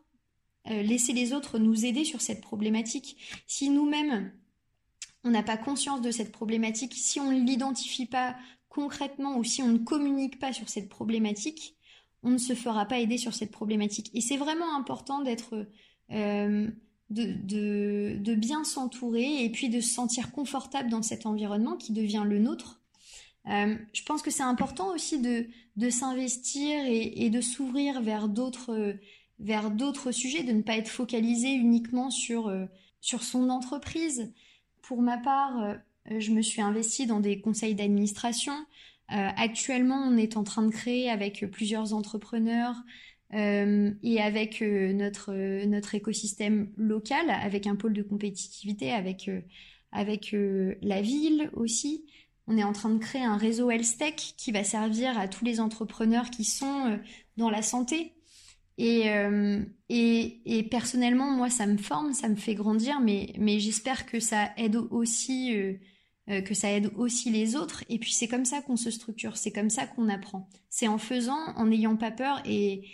laisser 0.66 1.12
les 1.12 1.34
autres 1.34 1.60
nous 1.60 1.86
aider 1.86 2.06
sur 2.06 2.22
cette 2.22 2.40
problématique. 2.40 3.18
Si 3.46 3.70
nous-mêmes, 3.70 4.32
on 5.24 5.30
n'a 5.30 5.44
pas 5.44 5.58
conscience 5.58 6.02
de 6.02 6.12
cette 6.12 6.32
problématique, 6.32 6.94
si 6.96 7.20
on 7.20 7.32
ne 7.32 7.46
l'identifie 7.46 8.06
pas 8.06 8.36
concrètement 8.70 9.38
ou 9.38 9.44
si 9.44 9.62
on 9.62 9.68
ne 9.68 9.78
communique 9.78 10.40
pas 10.40 10.54
sur 10.54 10.70
cette 10.70 10.90
problématique, 10.90 11.76
on 12.24 12.32
ne 12.32 12.38
se 12.38 12.54
fera 12.54 12.86
pas 12.86 13.00
aider 13.00 13.18
sur 13.18 13.34
cette 13.34 13.52
problématique. 13.52 14.10
Et 14.14 14.22
c'est 14.22 14.38
vraiment 14.38 14.76
important 14.76 15.22
d'être, 15.22 15.68
euh, 16.12 16.68
de, 17.10 18.36
bien 18.36 18.64
s'entourer 18.64 19.44
et 19.44 19.50
puis 19.52 19.70
de 19.70 19.82
se 19.82 19.94
sentir 19.94 20.32
confortable 20.32 20.90
dans 20.90 21.02
cet 21.02 21.26
environnement 21.26 21.76
qui 21.76 21.94
devient 21.94 22.24
le 22.26 22.40
nôtre. 22.40 22.82
Euh, 23.48 23.76
je 23.94 24.04
pense 24.04 24.22
que 24.22 24.32
c'est 24.32 24.44
important 24.44 24.94
aussi 24.94 25.20
de, 25.20 25.90
s'investir 25.90 26.86
et, 26.86 27.30
de 27.30 27.42
s'ouvrir 27.42 28.02
vers 28.02 28.28
d'autres, 28.28 28.96
vers 29.40 29.72
d'autres 29.72 30.12
sujets, 30.12 30.44
de 30.44 30.54
ne 30.54 30.62
pas 30.62 30.78
être 30.78 30.90
focalisé 30.90 31.50
uniquement 31.50 32.12
sur, 32.12 32.48
euh, 32.48 32.66
sur 33.02 33.24
son 33.24 33.50
entreprise. 33.50 34.32
Pour 34.92 35.02
ma 35.02 35.18
part, 35.18 35.64
euh, 35.64 36.20
je 36.20 36.32
me 36.32 36.42
suis 36.42 36.62
investie 36.62 37.06
dans 37.06 37.22
des 37.22 37.40
conseils 37.40 37.76
d'administration. 37.76 38.52
Euh, 38.52 39.30
actuellement, 39.38 39.96
on 39.96 40.18
est 40.18 40.36
en 40.36 40.44
train 40.44 40.64
de 40.64 40.70
créer 40.70 41.10
avec 41.10 41.50
plusieurs 41.50 41.94
entrepreneurs 41.94 42.76
euh, 43.34 43.94
et 44.04 44.20
avec 44.20 44.60
notre, 44.60 45.32
notre 45.64 45.96
écosystème 45.96 46.74
local, 46.76 47.30
avec 47.30 47.68
un 47.68 47.78
pôle 47.78 47.94
de 47.94 48.04
compétitivité, 48.04 48.92
avec, 48.92 49.32
avec 49.94 50.36
la 50.82 51.02
ville 51.02 51.50
aussi. 51.54 52.04
On 52.48 52.58
est 52.58 52.66
en 52.66 52.74
train 52.74 52.90
de 52.90 53.00
créer 53.00 53.24
un 53.24 53.38
réseau 53.38 53.72
Health 53.72 54.04
qui 54.36 54.52
va 54.52 54.66
servir 54.66 55.18
à 55.18 55.30
tous 55.30 55.46
les 55.46 55.62
entrepreneurs 55.62 56.30
qui 56.30 56.44
sont 56.44 57.00
dans 57.38 57.50
la 57.50 57.62
santé, 57.62 58.14
euh, 58.82 59.64
et, 59.94 60.64
personnellement, 60.64 61.32
moi, 61.32 61.50
ça 61.50 61.66
me 61.66 61.78
forme, 61.78 62.14
ça 62.14 62.30
me 62.30 62.36
fait 62.36 62.56
grandir, 62.56 63.02
mais, 63.02 63.60
j'espère 63.60 64.06
que 64.06 64.20
ça 64.20 64.52
aide 64.56 64.78
aussi, 64.78 65.54
euh, 65.56 65.74
euh, 66.30 66.42
que 66.42 66.54
ça 66.54 66.72
aide 66.72 66.92
aussi 66.96 67.30
les 67.30 67.58
autres. 67.58 67.84
Et 67.90 68.00
puis 68.00 68.14
c'est 68.14 68.28
comme 68.28 68.46
ça 68.46 68.62
qu'on 68.62 68.78
se 68.78 68.90
structure, 68.90 69.36
c'est 69.36 69.52
comme 69.52 69.70
ça 69.70 69.86
qu'on 69.86 70.08
apprend. 70.08 70.48
C'est 70.70 70.88
en 70.88 70.98
faisant, 70.98 71.54
en 71.58 71.66
n'ayant 71.66 71.98
pas 71.98 72.12
peur 72.12 72.42
et, 72.46 72.88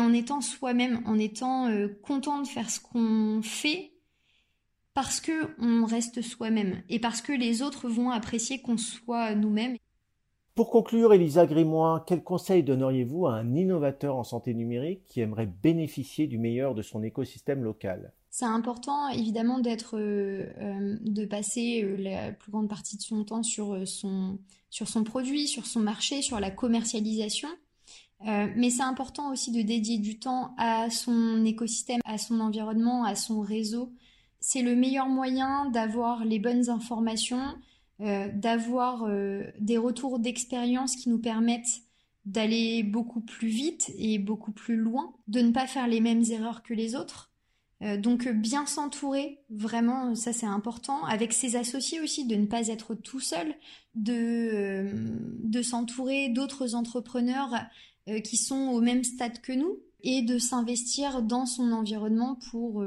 en 0.00 0.14
étant 0.14 0.40
soi-même, 0.40 1.02
en 1.04 1.18
étant 1.18 1.68
content 2.02 2.40
de 2.40 2.48
faire 2.48 2.70
ce 2.70 2.80
qu'on 2.80 3.42
fait, 3.42 3.92
parce 4.94 5.20
que 5.20 5.54
on 5.58 5.84
reste 5.84 6.22
soi-même 6.22 6.82
et 6.88 7.00
parce 7.00 7.20
que 7.20 7.32
les 7.32 7.60
autres 7.60 7.88
vont 7.88 8.10
apprécier 8.10 8.62
qu'on 8.62 8.78
soit 8.78 9.34
nous-mêmes. 9.34 9.76
Pour 10.54 10.70
conclure, 10.70 11.12
Elisa 11.12 11.46
Grimoire, 11.46 12.04
quel 12.04 12.22
conseil 12.22 12.62
donneriez-vous 12.62 13.26
à 13.26 13.34
un 13.34 13.56
innovateur 13.56 14.14
en 14.14 14.22
santé 14.22 14.54
numérique 14.54 15.04
qui 15.08 15.20
aimerait 15.20 15.50
bénéficier 15.62 16.28
du 16.28 16.38
meilleur 16.38 16.76
de 16.76 16.82
son 16.82 17.02
écosystème 17.02 17.64
local? 17.64 18.12
C'est 18.30 18.44
important 18.44 19.08
évidemment 19.08 19.60
euh, 19.64 19.96
euh, 19.96 20.96
de 21.00 21.24
passer 21.24 21.82
euh, 21.82 21.96
la 21.96 22.30
plus 22.30 22.52
grande 22.52 22.68
partie 22.68 22.96
de 22.96 23.02
son 23.02 23.24
temps 23.24 23.42
sur 23.42 23.76
son 23.86 25.04
produit, 25.04 25.48
sur 25.48 25.66
son 25.66 25.80
marché, 25.80 26.22
sur 26.22 26.38
la 26.38 26.52
commercialisation. 26.52 27.48
mais 28.20 28.70
c'est 28.70 28.82
important 28.82 29.32
aussi 29.32 29.50
de 29.50 29.62
dédier 29.62 29.98
du 29.98 30.20
temps 30.20 30.54
à 30.56 30.88
son 30.88 31.44
écosystème, 31.44 32.00
à 32.04 32.16
son 32.16 32.38
environnement, 32.38 33.02
à 33.02 33.16
son 33.16 33.40
réseau. 33.40 33.92
C'est 34.38 34.62
le 34.62 34.76
meilleur 34.76 35.08
moyen 35.08 35.68
d'avoir 35.70 36.24
les 36.24 36.38
bonnes 36.38 36.70
informations, 36.70 37.56
euh, 38.00 38.28
d'avoir 38.34 39.04
euh, 39.04 39.44
des 39.60 39.78
retours 39.78 40.18
d'expérience 40.18 40.96
qui 40.96 41.08
nous 41.08 41.20
permettent 41.20 41.82
d'aller 42.24 42.82
beaucoup 42.82 43.20
plus 43.20 43.46
vite 43.46 43.92
et 43.96 44.18
beaucoup 44.18 44.50
plus 44.50 44.76
loin, 44.76 45.14
de 45.28 45.40
ne 45.40 45.52
pas 45.52 45.68
faire 45.68 45.86
les 45.86 46.00
mêmes 46.00 46.24
erreurs 46.28 46.64
que 46.64 46.74
les 46.74 46.96
autres. 46.96 47.30
Euh, 47.82 47.96
donc 47.96 48.26
bien 48.28 48.66
s'entourer, 48.66 49.38
vraiment, 49.48 50.16
ça 50.16 50.32
c'est 50.32 50.46
important. 50.46 51.04
Avec 51.04 51.32
ses 51.32 51.54
associés 51.54 52.00
aussi, 52.00 52.26
de 52.26 52.34
ne 52.34 52.46
pas 52.46 52.66
être 52.66 52.96
tout 52.96 53.20
seul, 53.20 53.54
de, 53.94 54.90
de 55.44 55.62
s'entourer 55.62 56.30
d'autres 56.30 56.74
entrepreneurs 56.74 57.54
qui 58.22 58.36
sont 58.36 58.68
au 58.68 58.80
même 58.80 59.04
stade 59.04 59.40
que 59.40 59.52
nous 59.52 59.78
et 60.02 60.20
de 60.20 60.38
s'investir 60.38 61.22
dans 61.22 61.46
son 61.46 61.72
environnement 61.72 62.38
pour 62.50 62.84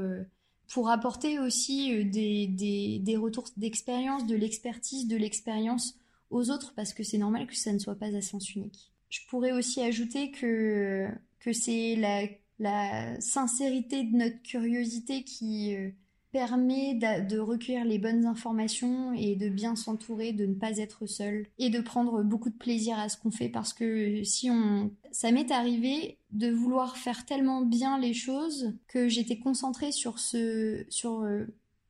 pour 0.68 0.90
apporter 0.90 1.38
aussi 1.38 1.94
euh, 1.94 2.04
des, 2.04 3.16
retours 3.16 3.48
d'expérience, 3.56 4.26
de 4.26 4.36
l'expertise, 4.36 5.08
de 5.08 5.16
l'expérience 5.16 5.98
aux 6.30 6.50
autres, 6.50 6.74
parce 6.74 6.92
que 6.92 7.02
c'est 7.02 7.18
normal 7.18 7.46
que 7.46 7.56
ça 7.56 7.72
ne 7.72 7.78
soit 7.78 7.98
pas 7.98 8.14
à 8.14 8.20
sens 8.20 8.54
unique. 8.54 8.92
Je 9.08 9.20
pourrais 9.28 9.52
aussi 9.52 9.80
ajouter 9.80 10.30
que, 10.30 11.08
c'est 11.52 11.96
la, 11.96 12.24
la 12.58 13.18
sincérité 13.22 14.04
de 14.04 14.14
notre 14.14 14.42
curiosité 14.42 15.24
qui, 15.24 15.74
euh, 15.74 15.90
permet 16.32 16.94
de 16.94 17.38
recueillir 17.38 17.84
les 17.84 17.98
bonnes 17.98 18.26
informations 18.26 19.12
et 19.14 19.34
de 19.36 19.48
bien 19.48 19.76
s'entourer, 19.76 20.32
de 20.32 20.46
ne 20.46 20.54
pas 20.54 20.78
être 20.78 21.06
seul 21.06 21.46
et 21.58 21.70
de 21.70 21.80
prendre 21.80 22.22
beaucoup 22.22 22.50
de 22.50 22.56
plaisir 22.56 22.98
à 22.98 23.08
ce 23.08 23.16
qu'on 23.16 23.30
fait 23.30 23.48
parce 23.48 23.72
que 23.72 24.22
si 24.24 24.50
on... 24.50 24.90
Ça 25.10 25.30
m'est 25.32 25.50
arrivé 25.50 26.18
de 26.30 26.50
vouloir 26.50 26.96
faire 26.96 27.24
tellement 27.24 27.62
bien 27.62 27.98
les 27.98 28.12
choses 28.12 28.74
que 28.88 29.08
j'étais 29.08 29.38
concentrée 29.38 29.92
sur 29.92 30.18
ce... 30.18 30.84
sur 30.90 31.22
euh, 31.22 31.46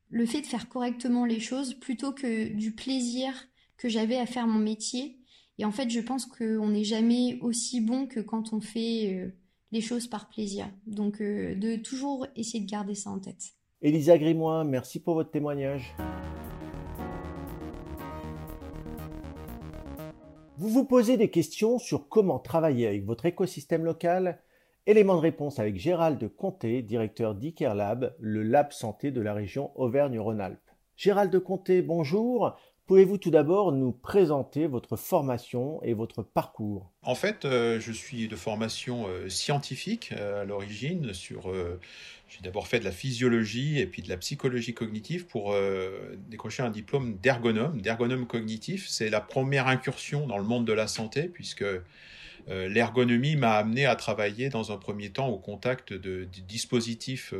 le 0.09 0.25
fait 0.25 0.41
de 0.41 0.47
faire 0.47 0.69
correctement 0.69 1.25
les 1.25 1.39
choses 1.39 1.73
plutôt 1.73 2.11
que 2.11 2.47
du 2.53 2.71
plaisir 2.71 3.33
que 3.77 3.89
j'avais 3.89 4.17
à 4.17 4.25
faire 4.25 4.47
mon 4.47 4.59
métier. 4.59 5.19
Et 5.57 5.65
en 5.65 5.71
fait, 5.71 5.89
je 5.89 5.99
pense 5.99 6.25
qu'on 6.25 6.69
n'est 6.69 6.83
jamais 6.83 7.37
aussi 7.41 7.81
bon 7.81 8.07
que 8.07 8.19
quand 8.19 8.53
on 8.53 8.61
fait 8.61 9.13
euh, 9.13 9.29
les 9.71 9.81
choses 9.81 10.07
par 10.07 10.29
plaisir. 10.29 10.69
Donc, 10.87 11.21
euh, 11.21 11.55
de 11.55 11.75
toujours 11.75 12.27
essayer 12.35 12.63
de 12.63 12.69
garder 12.69 12.95
ça 12.95 13.09
en 13.09 13.19
tête. 13.19 13.53
Elisa 13.81 14.17
Grimois, 14.17 14.65
merci 14.65 14.99
pour 14.99 15.13
votre 15.13 15.31
témoignage. 15.31 15.95
Vous 20.57 20.67
vous 20.67 20.83
posez 20.83 21.15
des 21.15 21.29
questions 21.29 21.79
sur 21.79 22.09
comment 22.09 22.39
travailler 22.39 22.87
avec 22.87 23.05
votre 23.05 23.25
écosystème 23.25 23.85
local 23.85 24.41
Élément 24.85 25.15
de 25.15 25.21
réponse 25.21 25.59
avec 25.59 25.77
Gérald 25.77 26.27
Comté, 26.35 26.81
directeur 26.81 27.35
d'ICARE 27.35 28.11
le 28.19 28.43
lab 28.43 28.73
santé 28.73 29.11
de 29.11 29.21
la 29.21 29.33
région 29.33 29.71
Auvergne-Rhône-Alpes. 29.75 30.59
Gérald 30.97 31.39
Comté, 31.39 31.81
bonjour. 31.81 32.57
Pouvez-vous 32.89 33.19
tout 33.19 33.29
d'abord 33.29 33.71
nous 33.71 33.91
présenter 33.91 34.65
votre 34.65 34.95
formation 34.95 35.79
et 35.83 35.93
votre 35.93 36.23
parcours? 36.23 36.89
En 37.03 37.13
fait, 37.13 37.45
euh, 37.45 37.79
je 37.79 37.91
suis 37.91 38.27
de 38.27 38.35
formation 38.35 39.05
euh, 39.07 39.29
scientifique 39.29 40.11
euh, 40.11 40.41
à 40.41 40.43
l'origine. 40.43 41.11
J'ai 41.13 42.41
d'abord 42.41 42.67
fait 42.67 42.79
de 42.79 42.85
la 42.85 42.91
physiologie 42.91 43.77
et 43.77 43.85
puis 43.85 44.01
de 44.01 44.09
la 44.09 44.17
psychologie 44.17 44.73
cognitive 44.73 45.27
pour 45.27 45.55
décrocher 46.29 46.63
un 46.63 46.71
diplôme 46.71 47.15
d'ergonome, 47.21 47.79
d'ergonome 47.79 48.25
cognitif. 48.25 48.87
C'est 48.89 49.11
la 49.11 49.21
première 49.21 49.67
incursion 49.67 50.25
dans 50.25 50.39
le 50.39 50.43
monde 50.43 50.65
de 50.65 50.73
la 50.73 50.87
santé 50.87 51.29
puisque 51.31 51.65
l'ergonomie 52.47 53.35
m'a 53.35 53.53
amené 53.53 53.85
à 53.85 53.95
travailler 53.95 54.49
dans 54.49 54.71
un 54.71 54.77
premier 54.77 55.11
temps 55.11 55.27
au 55.27 55.37
contact 55.37 55.93
de 55.93 56.23
dispositifs 56.47 57.35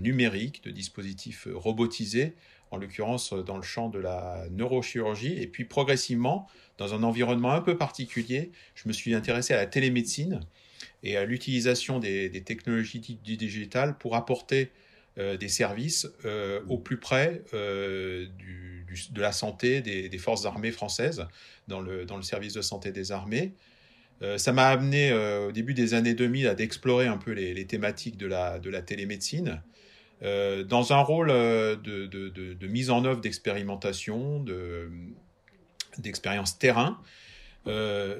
numériques, 0.00 0.64
de 0.64 0.70
dispositifs 0.70 1.46
robotisés 1.52 2.34
en 2.70 2.78
l'occurrence 2.78 3.32
dans 3.32 3.56
le 3.56 3.62
champ 3.62 3.88
de 3.88 3.98
la 3.98 4.44
neurochirurgie. 4.50 5.40
Et 5.40 5.46
puis 5.46 5.64
progressivement, 5.64 6.46
dans 6.76 6.94
un 6.94 7.02
environnement 7.02 7.52
un 7.52 7.60
peu 7.60 7.76
particulier, 7.76 8.52
je 8.74 8.88
me 8.88 8.92
suis 8.92 9.14
intéressé 9.14 9.54
à 9.54 9.56
la 9.56 9.66
télémédecine 9.66 10.40
et 11.02 11.16
à 11.16 11.24
l'utilisation 11.24 11.98
des, 11.98 12.30
technologies 12.44 13.00
du 13.00 13.36
digital 13.36 13.96
pour 13.98 14.16
apporter 14.16 14.70
euh, 15.18 15.36
des 15.36 15.48
services 15.48 16.06
euh, 16.24 16.60
au 16.68 16.78
plus 16.78 16.98
près 16.98 17.42
euh, 17.52 18.26
de 19.10 19.20
la 19.20 19.32
santé 19.32 19.80
des, 19.80 20.18
forces 20.18 20.46
armées 20.46 20.70
françaises 20.70 21.26
dans 21.66 21.80
le, 21.80 22.06
service 22.22 22.52
de 22.52 22.62
santé 22.62 22.92
des 22.92 23.12
armées. 23.12 23.52
ça 24.36 24.52
m'a 24.52 24.68
amené 24.68 25.12
au 25.12 25.52
début 25.52 25.74
des 25.74 25.92
années 25.94 26.14
2000 26.14 26.46
à 26.46 26.54
d'explorer 26.54 27.06
un 27.06 27.18
peu 27.18 27.32
les, 27.32 27.66
thématiques 27.66 28.16
de 28.16 28.26
la 28.26 28.82
télémédecine. 28.82 29.60
Euh, 30.22 30.64
dans 30.64 30.92
un 30.92 31.00
rôle 31.00 31.30
euh, 31.30 31.76
de, 31.76 32.66
mise 32.66 32.90
en 32.90 33.04
œuvre 33.04 33.20
d'expérimentation, 33.20 34.44
d'expérience 35.98 36.58
terrain, 36.58 37.00
euh, 37.66 38.18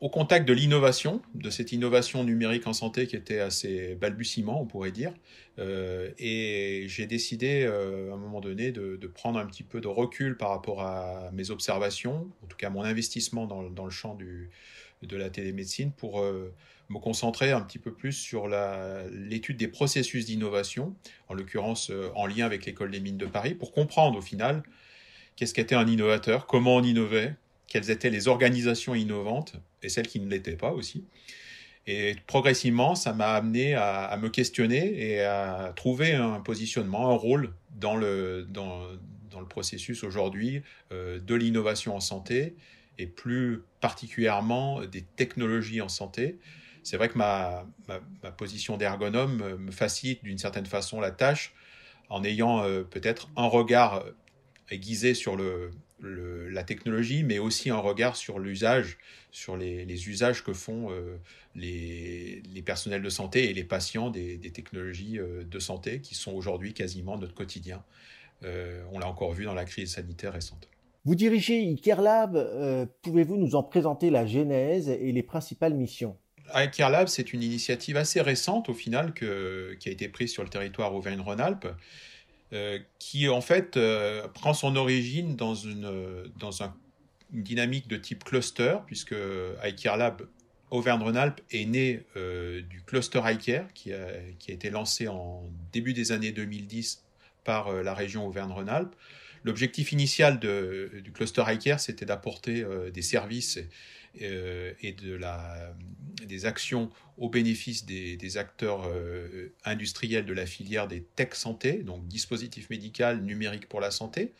au 0.00 0.08
contact 0.10 0.46
de 0.46 0.52
l'innovation, 0.52 1.20
de 1.34 1.50
cette 1.50 1.72
innovation 1.72 2.22
numérique 2.22 2.68
en 2.68 2.72
santé 2.72 3.08
qui 3.08 3.16
était 3.16 3.40
assez 3.40 3.96
balbutiement, 3.96 4.62
on 4.62 4.64
pourrait 4.64 4.92
dire. 4.92 5.12
et 5.58 6.84
j'ai 6.86 7.06
décidé 7.06 7.64
à 7.64 8.14
un 8.14 8.16
moment 8.16 8.40
donné 8.40 8.70
de, 8.70 9.06
prendre 9.08 9.40
un 9.40 9.46
petit 9.46 9.64
peu 9.64 9.80
de 9.80 9.88
recul 9.88 10.36
par 10.36 10.50
rapport 10.50 10.82
à 10.82 11.30
mes 11.32 11.50
observations, 11.50 12.28
en 12.44 12.46
tout 12.46 12.56
cas 12.56 12.70
mon 12.70 12.84
investissement 12.84 13.46
dans, 13.46 13.84
le 13.84 13.90
champ 13.90 14.16
de 15.02 15.16
la 15.16 15.30
télémédecine 15.30 15.90
pour 15.90 16.22
me 16.88 16.98
concentrer 16.98 17.52
un 17.52 17.60
petit 17.60 17.78
peu 17.78 17.92
plus 17.92 18.12
sur 18.12 18.48
l'étude 19.10 19.56
des 19.56 19.68
processus 19.68 20.26
d'innovation, 20.26 20.94
en 21.28 21.34
l'occurrence 21.34 21.90
euh, 21.90 22.10
en 22.14 22.26
lien 22.26 22.46
avec 22.46 22.64
l'école 22.64 22.90
des 22.90 23.00
mines 23.00 23.18
de 23.18 23.26
Paris, 23.26 23.54
pour 23.54 23.72
comprendre 23.72 24.18
au 24.18 24.22
final 24.22 24.62
qu'est-ce 25.36 25.54
qu'était 25.54 25.74
un 25.74 25.86
innovateur, 25.86 26.46
comment 26.46 26.76
on 26.76 26.82
innovait, 26.82 27.34
quelles 27.66 27.90
étaient 27.90 28.10
les 28.10 28.26
organisations 28.26 28.94
innovantes 28.94 29.54
et 29.82 29.88
celles 29.88 30.08
qui 30.08 30.20
ne 30.20 30.28
l'étaient 30.28 30.56
pas 30.56 30.72
aussi. 30.72 31.04
Et 31.86 32.16
progressivement, 32.26 32.94
ça 32.94 33.12
m'a 33.12 33.32
amené 33.32 33.74
à, 33.74 34.18
me 34.20 34.28
questionner 34.28 35.10
et 35.10 35.22
à 35.22 35.72
trouver 35.74 36.14
un 36.14 36.40
positionnement, 36.40 37.10
un 37.10 37.14
rôle 37.14 37.54
dans 37.76 37.96
le, 37.96 38.46
dans, 38.50 38.82
le 39.38 39.46
processus 39.46 40.02
aujourd'hui 40.02 40.62
euh, 40.90 41.20
de 41.20 41.34
l'innovation 41.34 41.94
en 41.94 42.00
santé 42.00 42.56
et 42.98 43.06
plus 43.06 43.62
particulièrement 43.80 44.84
des 44.84 45.02
technologies 45.02 45.80
en 45.80 45.88
santé 45.88 46.38
c'est 46.88 46.96
vrai 46.96 47.10
que 47.10 47.18
ma, 47.18 47.66
position 48.38 48.78
d'ergonome 48.78 49.56
me 49.58 49.70
facilite 49.70 50.24
d'une 50.24 50.38
certaine 50.38 50.64
façon 50.64 51.00
la 51.00 51.10
tâche 51.10 51.52
en 52.08 52.24
ayant 52.24 52.64
euh, 52.64 52.82
peut-être 52.82 53.28
un 53.36 53.46
regard 53.46 54.02
aiguisé 54.70 55.12
sur 55.12 55.36
le, 55.36 55.70
la 56.00 56.62
technologie, 56.62 57.24
mais 57.24 57.38
aussi 57.38 57.68
un 57.68 57.78
regard 57.78 58.16
sur 58.16 58.38
l'usage, 58.38 58.96
sur 59.30 59.58
les, 59.58 60.08
usages 60.08 60.42
que 60.42 60.54
font 60.54 60.90
euh, 60.90 61.18
les, 61.54 62.62
personnels 62.64 63.02
de 63.02 63.10
santé 63.10 63.50
et 63.50 63.52
les 63.52 63.64
patients 63.64 64.08
des, 64.08 64.38
technologies 64.50 65.18
euh, 65.18 65.44
de 65.44 65.58
santé 65.58 66.00
qui 66.00 66.14
sont 66.14 66.32
aujourd'hui 66.32 66.72
quasiment 66.72 67.18
notre 67.18 67.34
quotidien. 67.34 67.84
on 68.92 68.98
l'a 68.98 69.08
encore 69.08 69.32
vu 69.32 69.44
dans 69.44 69.54
la 69.54 69.66
crise 69.66 69.92
sanitaire 69.92 70.32
récente. 70.32 70.70
Vous 71.04 71.14
dirigez 71.14 71.60
ICARLab, 71.60 72.88
pouvez-vous 73.02 73.36
nous 73.36 73.56
en 73.56 73.62
présenter 73.62 74.08
la 74.08 74.24
genèse 74.24 74.88
et 74.88 75.12
les 75.12 75.22
principales 75.22 75.74
missions? 75.74 76.16
iCareLab, 76.54 77.08
c'est 77.08 77.32
une 77.32 77.42
initiative 77.42 77.96
assez 77.96 78.20
récente 78.20 78.68
au 78.68 78.74
final 78.74 79.12
qui 79.14 79.88
a 79.88 79.92
été 79.92 80.08
prise 80.08 80.32
sur 80.32 80.42
le 80.42 80.48
territoire 80.48 80.94
Auvergne-Rhône-Alpes, 80.94 81.68
euh, 82.52 82.78
qui 82.98 83.28
en 83.28 83.40
fait 83.40 83.76
euh, 83.76 84.26
prend 84.28 84.54
son 84.54 84.76
origine 84.76 85.36
dans, 85.36 85.54
une, 85.54 86.30
dans 86.38 86.62
un, 86.62 86.74
une 87.34 87.42
dynamique 87.42 87.88
de 87.88 87.96
type 87.96 88.24
cluster, 88.24 88.78
puisque 88.86 89.14
iCareLab 89.64 90.22
Auvergne-Rhône-Alpes 90.70 91.40
est 91.50 91.64
né 91.64 92.04
euh, 92.16 92.62
du 92.62 92.82
cluster 92.82 93.20
iCare 93.24 93.72
qui 93.74 93.92
a, 93.92 94.06
qui 94.38 94.50
a 94.50 94.54
été 94.54 94.70
lancé 94.70 95.08
en 95.08 95.42
début 95.72 95.92
des 95.92 96.12
années 96.12 96.32
2010 96.32 97.04
par 97.44 97.72
la 97.72 97.94
région 97.94 98.26
Auvergne-Rhône-Alpes. 98.26 98.94
L'objectif 99.44 99.92
initial 99.92 100.38
du 100.38 101.12
cluster 101.12 101.44
iCare, 101.48 101.80
c'était 101.80 102.04
d'apporter 102.04 102.66
des 102.92 103.02
services 103.02 103.58
euh, 103.58 103.62
et 104.14 104.92
de 104.92 105.14
la, 105.14 105.74
des 106.26 106.46
actions 106.46 106.90
au 107.16 107.28
bénéfice 107.28 107.84
des, 107.84 108.36
acteurs 108.36 108.86
euh, 108.86 109.52
industriels 109.64 110.24
de 110.24 110.32
la 110.32 110.46
filière 110.46 110.86
des 110.86 111.02
tech 111.02 111.34
santé, 111.34 111.82
donc 111.82 112.06
dispositifs 112.06 112.70
médical, 112.70 113.22
numérique 113.22 113.68
pour 113.68 113.80
la 113.80 113.90
santé, 113.90 114.32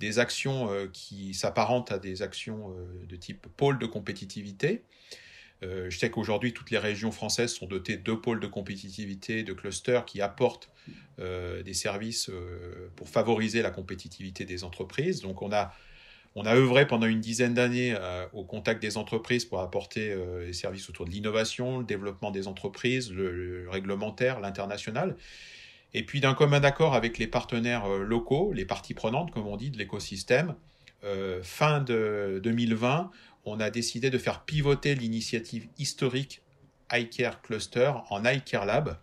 des 0.00 0.18
actions 0.18 0.70
euh, 0.70 0.88
qui 0.92 1.34
s'apparentent 1.34 1.92
à 1.92 1.98
des 1.98 2.22
actions 2.22 2.74
de 3.08 3.16
type 3.16 3.46
pôle 3.56 3.78
de 3.78 3.86
compétitivité. 3.86 4.82
je 5.62 5.96
sais 5.96 6.10
qu'aujourd'hui, 6.10 6.52
toutes 6.52 6.70
les 6.70 6.78
régions 6.78 7.12
françaises 7.12 7.54
sont 7.54 7.66
dotées 7.66 7.96
de 7.96 8.12
pôles 8.12 8.40
de 8.40 8.46
compétitivité, 8.46 9.44
de 9.44 9.52
clusters 9.52 10.04
qui 10.04 10.20
apportent 10.20 10.70
des 11.18 11.74
services 11.74 12.30
pour 12.96 13.08
favoriser 13.08 13.62
la 13.62 13.70
compétitivité 13.70 14.44
des 14.44 14.62
entreprises. 14.62 15.22
Donc 15.22 15.40
on 15.40 15.52
a 15.52 15.72
on 16.36 16.46
a 16.46 16.54
œuvré 16.54 16.86
pendant 16.86 17.06
une 17.06 17.20
dizaine 17.20 17.54
d'années 17.54 17.94
euh, 17.96 18.26
au 18.32 18.44
contact 18.44 18.82
des 18.82 18.96
entreprises 18.96 19.44
pour 19.44 19.60
apporter 19.60 20.10
euh, 20.10 20.46
des 20.46 20.52
services 20.52 20.88
autour 20.88 21.06
de 21.06 21.10
l'innovation, 21.10 21.78
le 21.78 21.84
développement 21.84 22.30
des 22.30 22.48
entreprises, 22.48 23.12
le, 23.12 23.68
réglementaire, 23.70 24.40
l'international. 24.40 25.16
Et 25.92 26.04
puis 26.04 26.20
d'un 26.20 26.34
commun 26.34 26.64
accord 26.64 26.94
avec 26.94 27.18
les 27.18 27.28
partenaires 27.28 27.86
euh, 27.86 28.02
locaux, 28.02 28.52
les 28.52 28.64
parties 28.64 28.94
prenantes, 28.94 29.30
comme 29.30 29.46
on 29.46 29.56
dit, 29.56 29.70
de 29.70 29.78
l'écosystème, 29.78 30.54
fin 31.42 31.80
de 31.80 32.40
2020, 32.42 33.10
on 33.44 33.60
a 33.60 33.68
décidé 33.68 34.08
de 34.08 34.16
faire 34.16 34.40
pivoter 34.46 34.94
l'initiative 34.94 35.68
historique 35.76 36.40
iCare 36.90 37.42
Cluster 37.42 37.92
en 38.08 38.24
iCare 38.24 38.64
Lab, 38.64 38.96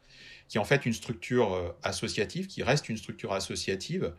qui 0.50 0.58
est 0.58 0.60
en 0.60 0.64
fait 0.64 0.88
une 0.88 0.94
structure 0.94 1.76
associative, 1.84 2.48
qui 2.48 2.64
reste 2.64 2.90
une 2.90 2.98
structure 2.98 3.34
associative, 3.34 4.16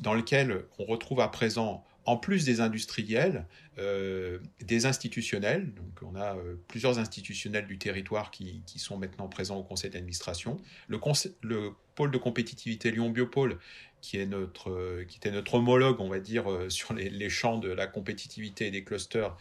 dans 0.00 0.14
laquelle 0.14 0.64
on 0.78 0.86
retrouve 0.86 1.20
à 1.20 1.28
présent 1.28 1.84
en 2.08 2.16
plus 2.16 2.46
des 2.46 2.62
industriels, 2.62 3.44
euh, 3.76 4.38
des 4.62 4.86
institutionnels. 4.86 5.74
Donc, 5.74 6.00
on 6.00 6.14
a 6.16 6.36
euh, 6.36 6.54
plusieurs 6.66 6.98
institutionnels 6.98 7.66
du 7.66 7.76
territoire 7.76 8.30
qui, 8.30 8.62
sont 8.76 8.96
maintenant 8.96 9.28
présents 9.28 9.58
au 9.58 9.62
conseil 9.62 9.90
d'administration. 9.90 10.56
Le, 10.88 10.98
le, 11.42 11.72
pôle 11.94 12.10
de 12.10 12.16
compétitivité 12.16 12.92
Lyon 12.92 13.10
Biopôle, 13.10 13.58
qui, 14.00 14.16
est 14.16 14.24
notre, 14.24 14.70
euh, 14.70 15.04
était 15.14 15.30
notre 15.30 15.56
homologue, 15.56 16.00
on 16.00 16.08
va 16.08 16.18
dire, 16.18 16.46
sur 16.70 16.94
les, 16.94 17.28
champs 17.28 17.58
de 17.58 17.68
la 17.68 17.86
compétitivité 17.86 18.68
et 18.68 18.70
des 18.70 18.84
clusters 18.84 19.36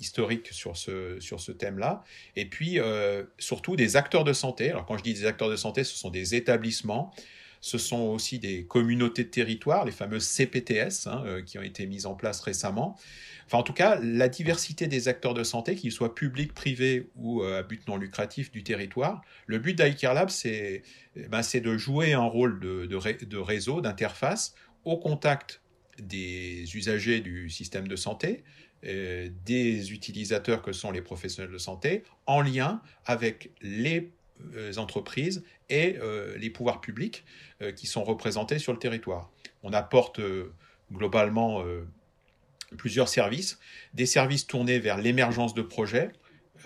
historiques 0.00 0.48
sur 0.52 0.74
ce 0.78 1.52
thème-là. 1.52 2.02
Et 2.34 2.46
puis, 2.46 2.78
surtout, 3.38 3.76
des 3.76 3.96
acteurs 3.96 4.24
de 4.24 4.32
santé. 4.32 4.70
Alors, 4.70 4.86
quand 4.86 4.96
je 4.96 5.02
dis 5.02 5.12
des 5.12 5.26
acteurs 5.26 5.50
de 5.50 5.56
santé, 5.56 5.84
ce 5.84 5.94
sont 5.94 6.10
des 6.10 6.34
établissements 6.34 7.12
ce 7.60 7.78
sont 7.78 8.00
aussi 8.00 8.38
des 8.38 8.64
communautés 8.64 9.24
de 9.24 9.28
territoire, 9.28 9.84
les 9.84 9.92
fameuses 9.92 10.26
CPTS, 10.26 11.06
hein, 11.06 11.22
euh, 11.26 11.42
qui 11.42 11.58
ont 11.58 11.62
été 11.62 11.86
mises 11.86 12.06
en 12.06 12.14
place 12.14 12.40
récemment. 12.40 12.96
Enfin, 13.46 13.58
en 13.58 13.62
tout 13.62 13.72
cas, 13.72 13.98
la 14.00 14.28
diversité 14.28 14.86
des 14.86 15.08
acteurs 15.08 15.34
de 15.34 15.42
santé, 15.42 15.74
qu'ils 15.74 15.92
soient 15.92 16.14
publics, 16.14 16.54
privés 16.54 17.08
ou 17.16 17.42
euh, 17.42 17.60
à 17.60 17.62
but 17.62 17.86
non 17.88 17.96
lucratif 17.96 18.50
du 18.50 18.62
territoire. 18.62 19.22
Le 19.46 19.58
but 19.58 19.76
d'ICARE 19.76 20.14
Lab, 20.14 20.30
eh 20.44 20.82
ben, 21.28 21.42
c'est 21.42 21.60
de 21.60 21.76
jouer 21.76 22.12
un 22.12 22.24
rôle 22.24 22.60
de, 22.60 22.86
de 22.86 23.36
réseau, 23.36 23.80
d'interface, 23.80 24.54
au 24.84 24.96
contact 24.96 25.60
des 25.98 26.64
usagers 26.76 27.20
du 27.20 27.50
système 27.50 27.88
de 27.88 27.96
santé, 27.96 28.44
des 28.82 29.92
utilisateurs 29.92 30.62
que 30.62 30.70
sont 30.70 30.92
les 30.92 31.02
professionnels 31.02 31.52
de 31.52 31.58
santé, 31.58 32.04
en 32.26 32.40
lien 32.40 32.80
avec 33.04 33.50
les 33.60 34.12
entreprises 34.76 35.42
et 35.70 35.98
les 36.36 36.50
pouvoirs 36.50 36.80
publics 36.80 37.24
qui 37.76 37.86
sont 37.86 38.04
représentés 38.04 38.58
sur 38.58 38.72
le 38.72 38.78
territoire. 38.78 39.30
On 39.62 39.72
apporte 39.72 40.20
globalement 40.92 41.62
plusieurs 42.76 43.08
services, 43.08 43.58
des 43.94 44.06
services 44.06 44.46
tournés 44.46 44.78
vers 44.78 44.98
l'émergence 44.98 45.54
de 45.54 45.62
projets. 45.62 46.10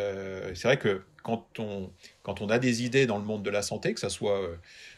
Euh, 0.00 0.52
c'est 0.54 0.68
vrai 0.68 0.78
que 0.78 1.02
quand 1.22 1.60
on, 1.60 1.90
quand 2.22 2.40
on 2.40 2.48
a 2.48 2.58
des 2.58 2.82
idées 2.82 3.06
dans 3.06 3.18
le 3.18 3.24
monde 3.24 3.44
de 3.44 3.50
la 3.50 3.62
santé, 3.62 3.94
que 3.94 4.00
ce 4.00 4.08
soit 4.08 4.40
euh, 4.40 4.56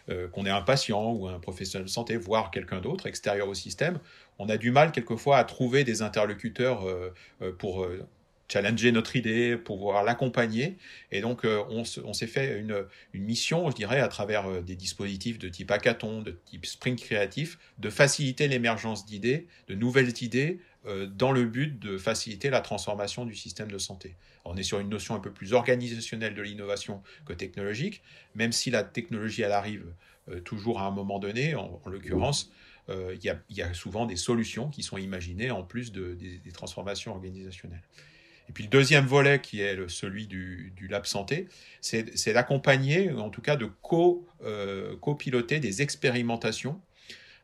euh, 0.09 0.29
qu'on 0.29 0.47
est 0.47 0.51
un 0.51 0.63
patient 0.63 1.13
ou 1.13 1.29
un 1.29 1.39
professionnel 1.39 1.87
de 1.87 1.91
santé, 1.91 2.17
voire 2.17 2.51
quelqu'un 2.51 2.81
d'autre 2.81 3.07
extérieur 3.07 3.49
au 3.49 3.55
système, 3.55 3.99
on 4.39 4.49
a 4.49 4.57
du 4.57 4.71
mal 4.71 4.93
quelquefois 4.93 5.37
à 5.37 5.45
trouver 5.45 5.85
des 5.85 6.03
interlocuteurs 6.03 6.85
pour 7.59 7.87
challenger 8.55 8.93
notre 8.93 9.17
idée, 9.17 9.57
pouvoir 9.57 10.05
l'accompagner. 10.05 10.79
Et 11.11 11.21
donc, 11.21 11.45
on, 11.45 11.85
s'est 11.85 12.27
fait 12.27 12.59
une, 12.59 12.87
mission, 13.13 13.69
je 13.71 13.75
dirais, 13.75 14.01
à 14.01 14.09
travers 14.09 14.63
des 14.63 14.77
dispositifs 14.77 15.39
de 15.39 15.49
type 15.49 15.71
hackathon, 15.71 16.23
de 16.23 16.39
type 16.47 16.65
sprint 16.65 17.01
créatif, 17.01 17.59
de 17.79 17.91
faciliter 17.91 18.49
l'émergence 18.49 19.05
d'idées, 19.07 19.49
de 19.69 19.75
nouvelles 19.75 20.23
idées 20.23 20.61
euh, 20.87 21.07
dans 21.07 21.33
le 21.33 21.47
but 21.47 21.79
de 21.79 21.97
faciliter 21.97 22.51
la 22.51 22.61
transformation 22.61 23.25
du 23.25 23.35
système 23.35 23.71
de 23.71 23.79
santé. 23.79 24.17
On 24.45 24.55
est 24.55 24.63
sur 24.63 24.81
une 24.81 24.91
notion 24.91 25.15
un 25.15 25.19
peu 25.19 25.33
plus 25.33 25.55
organisationnelle 25.55 26.35
de 26.35 26.43
l'innovation 26.43 27.03
que 27.25 27.33
technologique, 27.33 28.03
même 28.35 28.53
si 28.53 28.71
la 28.71 28.85
technologie, 28.85 29.41
elle 29.41 29.53
arrive 29.53 29.87
euh, 30.29 30.41
toujours 30.41 30.81
à 30.81 30.87
un 30.87 30.91
moment 30.91 31.19
donné, 31.19 31.55
en, 31.55 31.81
l'occurrence, 31.87 32.53
euh, 32.91 33.17
il 33.17 33.57
y, 33.57 33.63
a 33.63 33.73
souvent 33.73 34.05
des 34.05 34.17
solutions 34.17 34.69
qui 34.69 34.83
sont 34.83 34.99
imaginées 34.99 35.51
en 35.51 35.63
plus 35.63 35.91
de, 35.91 36.13
des, 36.13 36.53
transformations 36.53 37.13
organisationnelles. 37.13 37.83
Et 38.49 38.53
puis 38.53 38.65
le 38.65 38.71
deuxième 38.71 39.07
volet, 39.07 39.41
qui 39.41 39.61
est 39.61 39.77
celui 39.89 40.27
du, 40.27 40.73
du 40.77 40.87
Lab 40.87 41.07
Santé, 41.07 41.49
c'est 41.81 42.33
d'accompagner, 42.33 43.11
en 43.11 43.31
tout 43.31 43.41
cas 43.41 43.57
de 43.57 43.69
co-piloter 45.01 45.61
des 45.61 45.83
expérimentations 45.83 46.81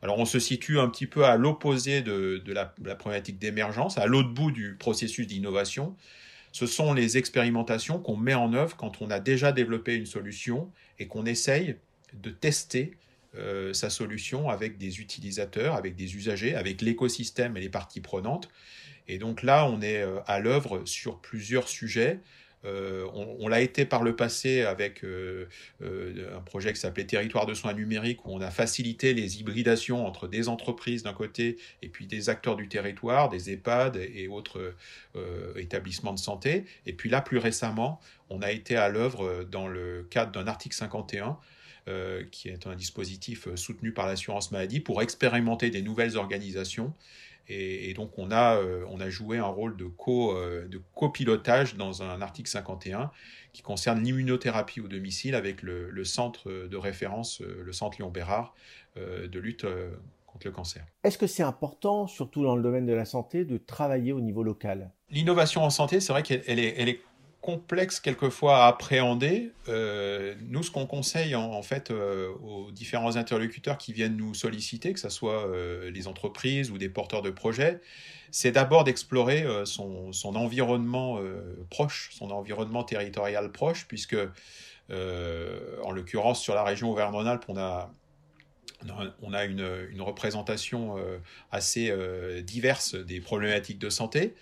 alors 0.03 0.19
on 0.19 0.25
se 0.25 0.39
situe 0.39 0.79
un 0.79 0.89
petit 0.89 1.07
peu 1.07 1.25
à 1.25 1.37
l'opposé 1.37 2.03
de, 2.03 2.43
la, 2.47 2.67
problématique 2.95 3.39
d'émergence, 3.39 3.99
à 3.99 4.07
l'autre 4.07 4.31
bout 4.31 4.51
du 4.51 4.75
processus 4.75 5.27
d'innovation. 5.27 5.97
Ce 6.53 6.67
sont 6.67 6.95
les 6.95 7.17
expérimentations 7.17 7.99
qu'on 7.99 8.17
met 8.17 8.35
en 8.35 8.53
œuvre 8.55 8.77
quand 8.77 9.03
on 9.03 9.11
a 9.11 9.21
déjà 9.21 9.53
développé 9.53 9.95
une 9.95 10.07
solution 10.07 10.71
et 10.99 11.07
qu'on 11.07 11.27
essaye 11.27 11.77
de 12.15 12.31
tester 12.31 12.97
euh, 13.37 13.73
sa 13.73 13.91
solution 13.91 14.49
avec 14.49 14.77
des 14.77 15.01
utilisateurs, 15.01 15.77
avec 15.77 15.95
des 15.95 16.17
usagers, 16.17 16.57
avec 16.57 16.83
l'écosystème 16.83 17.57
et 17.57 17.61
les 17.61 17.69
parties 17.69 18.01
prenantes. 18.01 18.49
Et 19.09 19.19
donc 19.19 19.43
là, 19.43 19.67
on 19.67 19.81
est 19.83 20.03
euh, 20.03 20.21
à 20.27 20.39
l'œuvre 20.41 20.83
sur 20.85 21.19
plusieurs 21.19 21.69
sujets. 21.69 22.21
Euh, 22.67 23.07
on, 23.15 23.49
l'a 23.49 23.63
été 23.63 23.87
par 23.87 24.03
le 24.03 24.15
passé 24.15 24.61
avec 24.61 25.03
euh, 25.03 25.47
un 25.81 26.41
projet 26.41 26.75
qui 26.75 26.79
s'appelait 26.79 27.07
Territoire 27.07 27.47
de 27.47 27.55
soins 27.55 27.73
numériques, 27.73 28.27
où 28.27 28.35
on 28.35 28.41
a 28.43 28.51
facilité 28.51 29.15
les 29.15 29.41
hybridations 29.41 30.07
entre 30.07 30.29
des 30.29 30.47
entreprises 30.49 31.03
d'un 31.03 31.15
côté 31.15 31.57
et 31.81 31.89
puis 31.89 32.07
des 32.07 32.29
acteurs 32.29 32.57
du 32.57 32.69
territoire, 32.69 33.31
des 33.31 33.51
EHPAD 33.51 33.97
et 33.97 34.29
autres 34.29 34.75
établissements 35.57 36.13
de 36.13 36.19
santé. 36.19 36.67
Et 36.85 36.93
puis 36.93 37.09
là, 37.09 37.23
plus 37.23 37.39
récemment, 37.39 37.99
on 38.29 38.43
a 38.43 38.53
été 38.53 38.77
à 38.77 38.91
l'œuvre 38.91 39.45
dans 39.51 39.67
le 39.67 40.07
cadre 40.11 40.31
d'un 40.31 40.47
article 40.47 40.77
51 40.77 41.39
qui 42.31 42.51
est 42.51 42.67
un 42.67 42.77
dispositif 42.77 43.49
soutenu 43.57 43.93
par 43.93 44.07
l'assurance 44.07 44.53
maladie 44.53 44.81
pour 44.81 45.01
expérimenter 45.01 45.71
des 45.71 45.81
nouvelles 45.81 46.19
organisations 46.19 46.93
et, 47.51 47.95
donc 47.95 48.19
on 48.19 48.31
a, 48.31 48.57
euh, 48.57 48.85
on 48.89 49.01
a 49.01 49.11
joué 49.11 49.39
un 49.39 49.47
rôle 49.47 49.77
de, 49.77 49.85
co, 49.85 50.37
euh, 50.37 50.69
de 50.69 50.81
copilotage 50.95 51.75
dans 51.77 52.03
un 52.03 52.23
article 52.23 52.49
51 52.49 53.11
qui 53.53 53.63
concerne 53.63 54.03
l'immunothérapie 54.03 54.81
au 54.81 54.89
domicile 54.89 55.35
avec 55.35 55.63
le, 55.63 56.05
centre 56.05 56.51
de 56.51 56.77
référence, 56.77 57.43
euh, 57.43 57.63
le 57.65 57.73
centre 57.73 57.99
Lyon-Bérard, 57.99 58.55
de 58.97 59.39
lutte 59.39 59.65
contre 60.27 60.47
le 60.47 60.53
cancer. 60.53 60.85
Est-ce 61.05 61.17
que 61.17 61.29
c'est 61.29 61.45
important, 61.45 62.07
surtout 62.09 62.43
dans 62.43 62.57
le 62.57 62.63
domaine 62.63 62.87
de 62.87 62.93
la 62.93 63.05
santé, 63.05 63.45
de 63.45 63.57
travailler 63.57 64.13
au 64.13 64.21
niveau 64.21 64.43
local? 64.43 64.91
L'innovation 65.11 65.63
en 65.63 65.71
santé, 65.71 66.01
c'est 66.01 66.13
vrai 66.13 66.23
qu'elle 66.23 66.59
est, 66.59 66.75
elle 66.77 66.89
est 66.89 67.01
complexe 67.41 68.01
quelquefois 68.01 68.65
à 68.65 68.69
appréhender. 68.69 69.53
Euh, 69.69 70.35
nous, 70.49 70.63
ce 70.63 70.71
qu'on 70.71 70.87
conseille 70.87 71.35
en, 71.35 71.63
fait 71.63 71.91
euh, 71.91 72.29
aux 72.43 72.71
différents 72.71 73.17
interlocuteurs 73.17 73.79
qui 73.79 73.93
viennent 73.93 74.17
nous 74.17 74.35
solliciter, 74.35 74.93
que 74.93 75.01
ce 75.01 75.09
soit 75.09 75.47
euh, 75.47 75.91
les 75.91 76.07
entreprises 76.07 76.71
ou 76.71 76.77
des 76.77 76.91
porteurs 76.91 77.23
de 77.23 77.31
projets, 77.31 77.81
c'est 78.31 78.53
d'abord 78.53 78.85
d'explorer 78.85 79.45
son, 79.65 80.13
son, 80.13 80.37
environnement 80.37 81.19
proche, 81.69 82.11
son 82.13 82.31
environnement 82.31 82.85
territorial 82.85 83.51
proche, 83.51 83.89
puisque 83.89 84.17
en 84.89 85.91
l'occurrence 85.91 86.41
sur 86.41 86.55
la 86.55 86.63
région 86.63 86.93
Auvergne-Rhône-Alpes, 86.93 87.47
on 87.49 87.57
a 87.57 89.45
une 89.47 90.01
représentation 90.01 90.95
assez 91.51 91.93
diverse 92.45 92.95
des 92.95 93.21
problématiques 93.21 93.81
de 93.81 93.91
santé. 93.91 94.37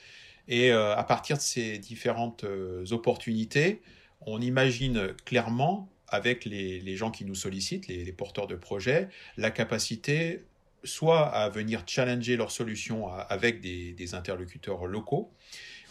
Et 0.48 0.72
euh, 0.72 0.96
à 0.96 1.04
partir 1.04 1.36
de 1.36 1.42
ces 1.42 1.78
différentes 1.78 2.44
euh, 2.44 2.84
opportunités, 2.90 3.82
on 4.22 4.40
imagine 4.40 5.14
clairement, 5.24 5.88
avec 6.08 6.46
les, 6.46 6.96
gens 6.96 7.10
qui 7.10 7.26
nous 7.26 7.34
sollicitent, 7.34 7.86
les, 7.86 8.12
porteurs 8.12 8.46
de 8.46 8.56
projets, 8.56 9.08
la 9.36 9.50
capacité 9.50 10.42
soit 10.82 11.26
à 11.26 11.50
venir 11.50 11.82
challenger 11.86 12.36
leurs 12.36 12.50
solutions 12.50 13.08
avec 13.12 13.60
des, 13.60 14.14
interlocuteurs 14.14 14.86
locaux, 14.86 15.30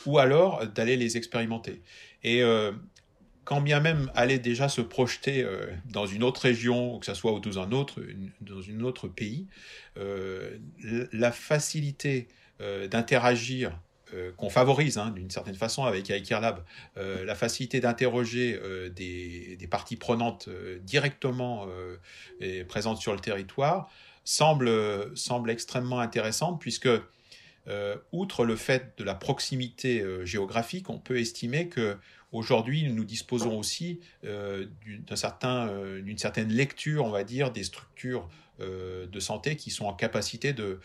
ou 0.07 0.17
alors 0.17 0.65
d'aller 0.65 0.97
les 0.97 1.17
expérimenter. 1.17 1.83
Et 2.23 2.41
euh, 2.41 2.71
quand 3.43 3.61
bien 3.61 3.79
même 3.79 4.11
aller 4.15 4.39
déjà 4.39 4.69
se 4.69 4.81
projeter 4.81 5.45
dans 5.85 6.07
une 6.07 6.23
autre 6.23 6.41
région, 6.41 6.97
que 6.97 7.05
ce 7.05 7.13
soit 7.13 7.39
dans 7.39 7.59
un 7.59 7.71
autre, 7.71 8.01
dans 8.41 8.61
un 8.69 8.81
autre 8.81 9.07
pays, 9.07 9.45
la 11.13 11.31
facilité 11.31 12.27
d'interagir 12.59 13.79
euh, 14.13 14.31
qu'on 14.37 14.49
favorise 14.49 14.97
hein, 14.97 15.11
d'une 15.11 15.29
certaine 15.29 15.55
façon 15.55 15.83
avec 15.83 16.09
IKEA 16.09 16.39
Lab, 16.39 16.63
euh, 16.95 17.25
la 17.25 17.35
facilité 17.35 17.81
d'interroger 17.81 18.57
euh, 18.61 18.89
des, 18.89 19.57
parties 19.69 19.97
prenantes 19.97 20.47
directement 20.81 21.67
et 22.39 22.63
présentes 22.63 22.99
sur 22.99 23.13
le 23.13 23.19
territoire 23.19 23.89
semble, 24.23 24.71
semble 25.17 25.49
extrêmement 25.49 25.99
intéressante 25.99 26.61
puisque 26.61 26.87
outre 28.13 28.45
le 28.45 28.55
fait 28.55 28.93
de 28.97 29.03
la 29.03 29.13
proximité 29.13 30.05
géographique, 30.23 30.89
on 30.89 30.99
peut 30.99 31.19
estimer 31.19 31.67
que 31.67 31.97
aujourd'hui 32.31 32.89
nous 32.89 33.03
disposons 33.03 33.59
aussi 33.59 33.99
d'une 34.23 35.03
certain, 35.15 35.69
certaine 36.15 36.49
lecture, 36.49 37.03
on 37.03 37.11
va 37.11 37.25
dire, 37.25 37.51
des 37.51 37.63
structures 37.63 38.29
de 38.59 39.19
santé 39.19 39.57
qui 39.57 39.69
sont 39.69 39.85
en 39.85 39.93
capacité 39.93 40.53
de 40.53 40.79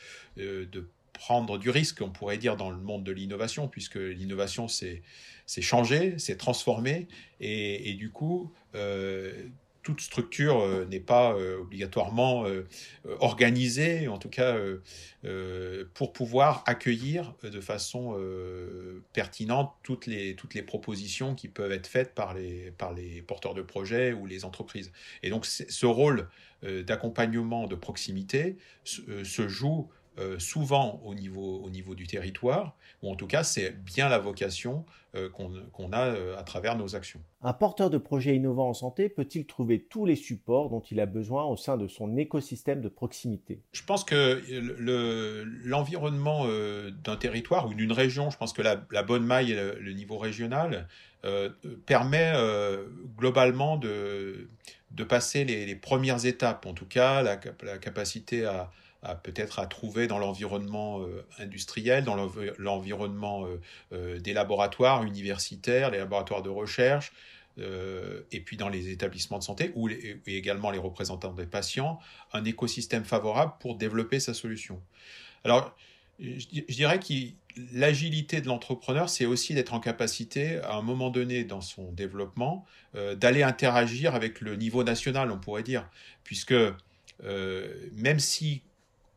prendre 1.22 1.56
du 1.56 1.70
risque, 1.70 2.00
on 2.02 2.11
pourrait 2.11 2.37
dire, 2.37 2.56
dans 2.56 2.68
le 2.68 2.78
monde 2.78 3.04
de 3.04 3.12
l'innovation, 3.12 3.68
puisque 3.68 3.94
l'innovation, 3.94 4.66
c'est 4.66 5.02
changer, 5.46 6.16
c'est 6.18 6.37
transformer, 6.37 7.06
et, 7.38 7.94
du 7.94 8.11
coup, 8.11 8.52
euh, 8.74 9.46
toute 9.85 10.00
structure 10.00 10.58
euh, 10.61 10.85
n'est 10.85 10.98
pas 10.98 11.32
euh, 11.35 11.61
obligatoirement 11.61 12.44
organisée, 13.20 14.08
en 14.08 14.18
tout 14.18 14.30
cas 14.30 14.58
pour 15.94 16.12
pouvoir 16.12 16.64
accueillir 16.66 17.35
de 17.44 17.61
façon 17.61 18.20
pertinente 19.12 19.72
toutes 19.85 20.06
les, 20.06 20.35
toutes 20.35 20.54
les 20.54 20.62
propositions 20.62 21.37
qui 21.37 21.46
peuvent 21.46 21.70
être 21.70 21.87
faites 21.87 22.14
par 22.16 22.35
les, 22.35 22.72
par 22.72 22.92
les 22.92 23.22
porteurs 23.22 23.54
de 23.54 23.62
projets 23.62 24.12
ou 24.12 24.26
les 24.26 24.44
entreprises. 24.44 24.90
Et 25.22 25.30
donc 25.30 25.46
ce 25.46 25.87
rôle 25.87 26.28
d'accompagnement 26.62 27.68
de 27.68 27.76
proximité 27.76 28.56
se 28.85 29.46
joue 29.48 29.88
euh, 30.18 30.38
souvent 30.38 31.01
au 31.07 31.14
niveau, 31.14 31.62
au 31.64 31.70
niveau 31.70 31.94
du 31.94 32.07
territoire, 32.07 32.77
ou 33.03 33.11
en 33.11 33.14
tout 33.14 33.27
cas 33.27 33.42
c'est 33.44 33.70
bien 33.83 34.11
la 34.11 34.18
vocation 34.18 34.85
euh, 35.14 35.31
qu'on 35.31 35.92
a 35.92 36.01
euh, 36.01 36.37
à 36.38 36.42
travers 36.42 36.77
nos 36.77 36.94
actions. 36.94 37.20
Un 37.40 37.55
porteur 37.55 37.88
de 37.88 37.96
projet 37.96 38.37
innovant 38.37 38.68
en 38.68 38.75
santé 38.75 39.09
peut-il 39.09 39.46
trouver 39.46 39.81
tous 39.81 40.05
les 40.05 40.16
supports 40.16 40.68
dont 40.68 40.83
il 40.90 41.01
a 41.01 41.07
besoin 41.07 41.44
au 41.44 41.57
sein 41.57 41.79
de 41.79 41.88
son 41.88 42.14
écosystème 42.18 42.83
de 42.83 42.90
proximité? 42.90 43.62
Je 43.72 43.83
pense 43.85 44.05
que 44.05 44.42
l'environnement 45.64 46.46
d'un 47.03 47.16
territoire 47.16 47.66
ou 47.68 47.72
d'une 47.72 47.92
région, 47.92 48.29
je 48.29 48.37
pense 48.37 48.53
que 48.53 48.61
la, 48.61 49.03
bonne 49.03 49.25
maille 49.25 49.53
et 49.53 49.57
le, 49.81 49.92
niveau 49.94 50.18
régional 50.18 50.88
permet 51.87 52.35
globalement 53.16 53.79
de, 53.79 54.48
de 54.90 55.05
passer 55.05 55.44
les, 55.44 55.75
premières 55.75 56.27
étapes, 56.27 56.66
en 56.66 56.75
tout 56.75 56.87
cas 56.87 57.22
la, 57.22 57.40
la 57.62 57.79
capacité 57.79 58.44
à, 58.44 58.70
peut-être 59.23 59.59
à 59.59 59.67
trouver 59.67 60.07
dans 60.07 60.19
l'environnement 60.19 61.01
euh, 61.01 61.27
industriel, 61.38 62.05
dans 62.05 62.15
l'environnement 62.59 63.45
euh, 63.45 63.61
euh, 63.93 64.21
des 64.21 64.33
laboratoires 64.33 65.03
universitaires, 65.03 65.91
les 65.91 65.99
laboratoires 65.99 66.43
de 66.43 66.51
recherche, 66.51 67.12
et 67.59 68.41
puis 68.41 68.57
dans 68.57 68.71
les 68.71 68.88
établissements 68.88 69.38
de 69.38 69.43
santé, 69.43 69.73
ou 69.75 69.91
également 70.27 70.71
les 70.71 70.79
représentants 70.79 71.35
des 71.35 71.45
patients, 71.45 71.99
un 72.33 72.47
écosystème 72.47 73.05
favorable 73.05 73.53
pour 73.61 73.77
développer 73.77 74.21
sa 74.21 74.33
solution. 74.33 74.81
Alors, 75.45 75.77
je, 76.19 76.47
dirais 76.73 76.99
que 76.99 77.12
l'agilité 77.75 78.41
de 78.41 78.47
l'entrepreneur, 78.47 79.11
c'est 79.11 79.27
aussi 79.27 79.53
d'être 79.53 79.75
en 79.75 79.81
capacité, 79.81 80.61
à 80.61 80.77
un 80.77 80.81
moment 80.81 81.11
donné 81.11 81.45
dans 81.45 81.61
son 81.61 81.93
développement, 81.93 82.65
d'aller 82.95 83.43
interagir 83.43 84.15
avec 84.15 84.41
le 84.41 84.57
niveau 84.57 84.83
national, 84.83 85.31
on 85.31 85.38
pourrait 85.38 85.62
dire, 85.62 85.87
puisque 86.25 86.55
même 87.23 88.19
si 88.19 88.62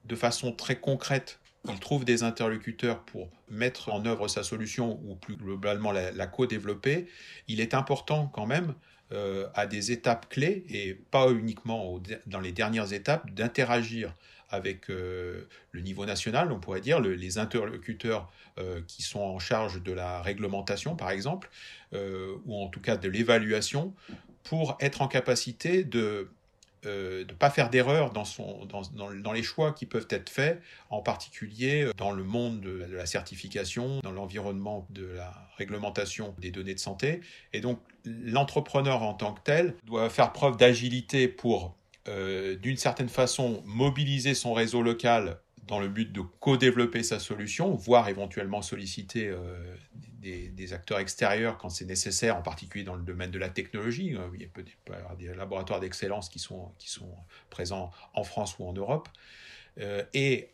de 0.06 0.16
façon 0.16 0.52
très 0.52 0.78
concrète, 0.78 1.40
il 1.68 1.80
trouve 1.80 2.06
des 2.06 2.24
interlocuteurs 2.24 3.00
pour 3.02 3.30
mettre 3.50 3.92
en 3.92 4.06
œuvre 4.06 4.28
sa 4.28 4.44
solution 4.44 5.00
ou 5.06 5.16
plus 5.16 5.36
globalement 5.36 5.92
la, 5.92 6.28
co-développer, 6.28 7.08
il 7.48 7.60
est 7.60 7.74
important 7.74 8.30
quand 8.34 8.46
même 8.46 8.74
euh, 9.12 9.48
à 9.54 9.66
des 9.68 9.92
étapes 9.92 10.30
clés 10.30 10.66
et 10.70 10.94
pas 10.94 11.32
uniquement 11.32 12.00
dans 12.28 12.40
les 12.40 12.52
dernières 12.52 12.94
étapes 12.94 13.30
d'interagir 13.32 14.14
avec 14.50 14.90
euh, 14.90 15.48
le 15.72 15.82
niveau 15.82 16.06
national, 16.06 16.52
on 16.52 16.60
pourrait 16.60 16.82
dire, 16.82 17.00
les 17.00 17.38
interlocuteurs 17.40 18.32
euh, 18.60 18.82
qui 18.88 19.02
sont 19.02 19.22
en 19.22 19.40
charge 19.40 19.82
de 19.82 19.92
la 19.92 20.22
réglementation, 20.22 20.96
par 20.96 21.12
exemple, 21.12 21.50
ou 22.46 22.62
en 22.62 22.68
tout 22.68 22.82
cas 22.82 22.98
de 22.98 23.08
l'évaluation, 23.08 23.94
pour 24.44 24.78
être 24.82 25.02
en 25.02 25.08
capacité 25.08 25.86
de 25.86 26.30
de 26.86 27.26
ne 27.28 27.38
pas 27.38 27.50
faire 27.50 27.70
d'erreur 27.70 28.12
dans, 28.12 29.34
les 29.34 29.44
choix 29.44 29.72
qui 29.72 29.86
peuvent 29.86 30.08
être 30.10 30.30
faits, 30.30 30.62
en 30.90 31.02
particulier 31.02 31.90
dans 31.98 32.12
le 32.12 32.24
monde 32.24 32.62
de, 32.62 32.86
la 32.92 33.06
certification, 33.06 34.00
dans 34.02 34.12
l'environnement 34.12 34.88
de 34.90 35.06
la 35.06 35.34
réglementation 35.58 36.36
des 36.40 36.52
données 36.52 36.76
de 36.76 36.80
santé. 36.80 37.22
Et 37.54 37.62
donc 37.62 37.80
l'entrepreneur 38.06 39.02
en 39.04 39.14
tant 39.14 39.34
que 39.34 39.42
tel 39.44 39.76
doit 39.86 40.10
faire 40.10 40.32
preuve 40.32 40.58
d'agilité 40.58 41.28
pour, 41.28 41.76
euh, 42.08 42.56
d'une 42.56 42.78
certaine 42.78 43.10
façon, 43.10 43.64
mobiliser 43.66 44.34
son 44.34 44.54
réseau 44.54 44.82
local 44.82 45.40
dans 45.68 45.80
le 45.80 45.88
but 45.88 46.12
de 46.12 46.22
co-développer 46.40 47.04
sa 47.04 47.20
solution, 47.20 47.74
voire 47.74 48.08
éventuellement 48.10 48.62
solliciter 48.62 49.28
euh, 49.28 49.76
des, 50.26 50.74
acteurs 50.74 51.00
extérieurs 51.00 51.58
quand 51.58 51.70
c'est 51.70 51.86
nécessaire, 51.86 52.36
en 52.36 52.42
particulier 52.42 52.84
dans 52.84 52.96
le 52.96 53.04
domaine 53.04 53.32
de 53.32 53.40
la 53.40 53.50
technologie. 53.50 54.16
Euh, 54.16 54.28
il 54.40 54.50
peut 54.50 54.64
y 54.90 54.94
avoir 54.94 55.16
des 55.16 55.34
laboratoires 55.34 55.80
d'excellence 55.80 56.30
qui 56.30 56.40
sont, 56.40 56.72
présents 57.50 57.92
en 58.14 58.24
France 58.24 58.58
ou 58.60 58.66
en 58.66 58.74
Europe. 58.74 59.08
Euh, 59.80 60.04
et 60.14 60.50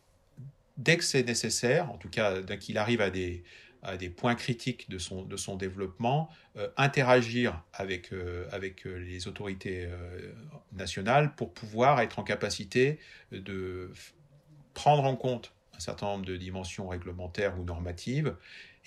dès 0.78 0.98
que 0.98 1.04
c'est 1.04 1.24
nécessaire, 1.24 1.92
en 1.92 1.98
tout 1.98 2.10
cas 2.10 2.42
dès 2.42 2.58
qu'il 2.58 2.78
arrive 2.78 3.02
à 3.02 3.10
des, 3.10 3.44
points 4.16 4.36
critiques 4.36 4.90
de 4.90 4.98
son, 4.98 5.56
développement, 5.56 6.30
euh, 6.58 6.70
interagir 6.78 7.64
avec, 7.74 8.12
les 8.84 9.28
autorités 9.28 9.88
nationales 10.74 11.34
pour 11.36 11.54
pouvoir 11.54 12.02
être 12.02 12.20
en 12.20 12.24
capacité 12.24 13.00
de 13.32 13.92
prendre 14.74 15.04
en 15.04 15.16
compte 15.16 15.54
certain 15.82 16.06
nombre 16.06 16.26
de 16.26 16.38
dimensions 16.38 16.88
réglementaires 16.88 17.60
ou 17.60 17.64
normatives 17.66 18.36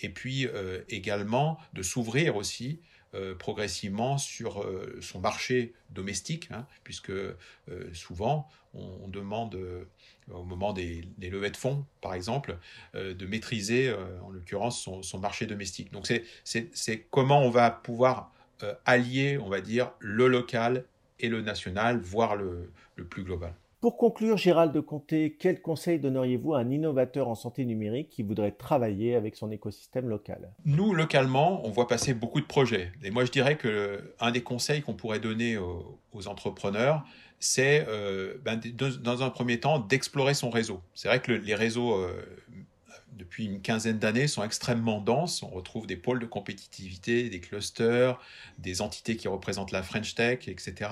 et 0.02 0.08
puis 0.08 0.46
euh, 0.46 0.82
également 0.88 1.58
de 1.72 1.82
s'ouvrir 1.82 2.36
aussi 2.36 2.80
euh, 3.14 3.34
progressivement 3.34 4.18
sur 4.18 4.62
euh, 4.62 4.98
son 5.00 5.20
marché 5.20 5.72
domestique, 5.90 6.48
hein, 6.50 6.66
puisque 6.82 7.12
souvent 7.92 8.48
on, 8.74 9.06
demande 9.06 9.56
au 10.32 10.42
moment 10.42 10.72
des, 10.72 11.06
levées 11.20 11.50
de 11.50 11.56
fonds, 11.56 11.86
par 12.00 12.14
exemple, 12.14 12.58
de 12.94 13.26
maîtriser 13.26 13.94
en 14.20 14.30
l'occurrence 14.30 14.82
son, 14.82 15.18
marché 15.20 15.46
domestique. 15.46 15.92
Donc 15.92 16.12
c'est 16.42 17.06
comment 17.12 17.40
on 17.42 17.50
va 17.50 17.70
pouvoir 17.70 18.32
allier, 18.84 19.38
on 19.38 19.48
va 19.48 19.60
dire, 19.60 19.92
le 20.00 20.26
local 20.26 20.84
et 21.20 21.28
le 21.28 21.40
national, 21.40 22.00
voire 22.00 22.34
le 22.34 22.68
plus 23.08 23.22
global. 23.22 23.54
Pour 23.84 23.98
conclure, 23.98 24.38
Gérald 24.38 24.72
de 24.72 24.80
Comté, 24.80 25.36
quel 25.38 25.60
conseil 25.60 25.98
donneriez-vous 25.98 26.54
à 26.54 26.60
un 26.60 26.70
innovateur 26.70 27.28
en 27.28 27.34
santé 27.34 27.66
numérique 27.66 28.08
qui 28.08 28.22
voudrait 28.22 28.52
travailler 28.52 29.14
avec 29.14 29.36
son 29.36 29.50
écosystème 29.50 30.08
local? 30.08 30.54
Nous, 30.64 30.94
localement, 30.94 31.60
on 31.66 31.70
voit 31.70 31.86
passer 31.86 32.14
beaucoup 32.14 32.40
de 32.40 32.46
projets. 32.46 32.92
Et 33.02 33.10
moi, 33.10 33.26
je 33.26 33.30
dirais 33.30 33.58
que 33.58 34.14
un 34.20 34.30
des 34.30 34.42
conseils 34.42 34.80
qu'on 34.80 34.94
pourrait 34.94 35.20
donner 35.20 35.58
aux, 35.58 36.28
entrepreneurs, 36.28 37.04
c'est 37.40 37.84
euh, 37.86 38.38
ben, 38.42 38.58
dans 39.02 39.22
un 39.22 39.28
premier 39.28 39.60
temps 39.60 39.80
d'explorer 39.80 40.32
son 40.32 40.48
réseau. 40.48 40.80
C'est 40.94 41.08
vrai 41.08 41.20
que 41.20 41.32
les 41.32 41.54
réseaux 41.54 41.92
euh, 41.92 42.24
depuis 43.12 43.44
une 43.44 43.60
quinzaine 43.60 43.98
d'années 43.98 44.28
sont 44.28 44.44
extrêmement 44.44 45.02
denses. 45.02 45.42
On 45.42 45.50
retrouve 45.50 45.86
des 45.86 45.96
pôles 45.96 46.20
de 46.20 46.26
compétitivité, 46.26 47.28
des 47.28 47.40
clusters, 47.40 48.18
des 48.56 48.80
entités 48.80 49.18
qui 49.18 49.28
représentent 49.28 49.72
la 49.72 49.82
French 49.82 50.14
Tech, 50.14 50.48
etc. 50.48 50.88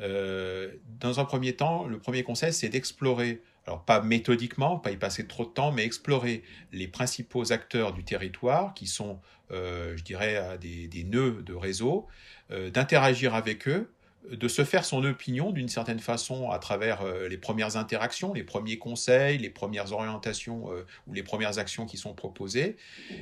Euh, 0.00 0.72
dans 1.00 1.20
un 1.20 1.24
premier 1.24 1.54
temps, 1.54 1.86
le 1.86 1.98
premier 1.98 2.22
conseil, 2.22 2.52
c'est 2.52 2.68
d'explorer, 2.68 3.42
alors 3.66 3.84
pas 3.84 4.00
méthodiquement, 4.00 4.78
pas 4.78 4.90
y 4.90 4.96
passer 4.96 5.26
trop 5.26 5.44
de 5.44 5.50
temps, 5.50 5.72
mais 5.72 5.84
explorer 5.84 6.42
les 6.72 6.88
principaux 6.88 7.52
acteurs 7.52 7.92
du 7.92 8.04
territoire, 8.04 8.74
qui 8.74 8.86
sont, 8.86 9.20
euh, 9.50 9.96
je 9.96 10.02
dirais, 10.02 10.58
des, 10.60 11.04
nœuds 11.04 11.42
de 11.44 11.54
réseau, 11.54 12.06
euh, 12.50 12.70
d'interagir 12.70 13.34
avec 13.34 13.68
eux, 13.68 13.90
de 14.30 14.48
se 14.48 14.64
faire 14.64 14.84
son 14.84 15.04
opinion 15.04 15.52
d'une 15.52 15.68
certaine 15.68 16.00
façon 16.00 16.50
à 16.50 16.58
travers 16.58 17.04
les 17.28 17.36
premières 17.36 17.76
interactions, 17.76 18.34
les 18.34 18.42
premiers 18.42 18.76
conseils, 18.76 19.38
les 19.38 19.50
premières 19.50 19.92
orientations 19.92 20.68
ou 21.06 21.12
les 21.12 21.22
premières 21.22 21.60
actions 21.60 21.86
qui 21.86 21.96
sont 21.96 22.12
proposées, 22.12 22.76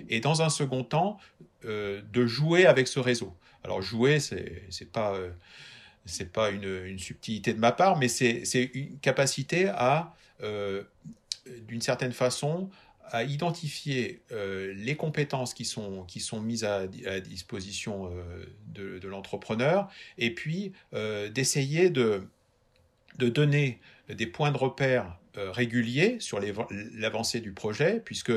et 0.08 0.20
dans 0.20 0.40
un 0.40 0.48
second 0.48 0.82
temps, 0.82 1.18
de 1.62 2.26
jouer 2.26 2.64
avec 2.64 2.88
ce 2.88 3.00
réseau. 3.00 3.36
Alors 3.64 3.82
jouer, 3.82 4.18
c'est 4.18 4.90
pas 4.92 5.14
c'est 6.04 6.32
pas 6.32 6.50
une, 6.50 6.98
subtilité 6.98 7.54
de 7.54 7.58
ma 7.58 7.72
part, 7.72 7.98
mais 7.98 8.08
c'est 8.08 8.70
une 8.74 8.98
capacité 8.98 9.68
à, 9.68 10.14
euh, 10.42 10.82
d'une 11.66 11.80
certaine 11.80 12.12
façon, 12.12 12.70
à 13.10 13.22
identifier 13.22 14.22
euh, 14.32 14.72
les 14.76 14.96
compétences 14.96 15.54
qui 15.54 15.64
sont, 15.64 16.04
qui 16.04 16.20
sont 16.20 16.40
mises 16.40 16.64
à, 16.64 16.86
disposition 16.86 18.10
euh, 18.10 18.98
de, 18.98 19.08
l'entrepreneur 19.08 19.90
et 20.18 20.34
puis 20.34 20.72
d'essayer 21.32 21.90
de, 21.90 22.22
de 23.18 23.28
donner 23.28 23.80
des 24.08 24.26
points 24.26 24.50
de 24.50 24.58
repère 24.58 25.18
réguliers 25.36 26.18
sur 26.20 26.40
l'avancée 26.94 27.40
du 27.40 27.52
projet, 27.52 28.00
puisque 28.04 28.32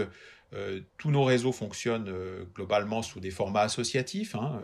tous 0.98 1.12
nos 1.12 1.24
réseaux 1.24 1.52
fonctionnent 1.52 2.10
globalement 2.56 3.02
sous 3.02 3.20
des 3.20 3.32
formats 3.32 3.62
associatifs, 3.62 4.34
hein, 4.36 4.62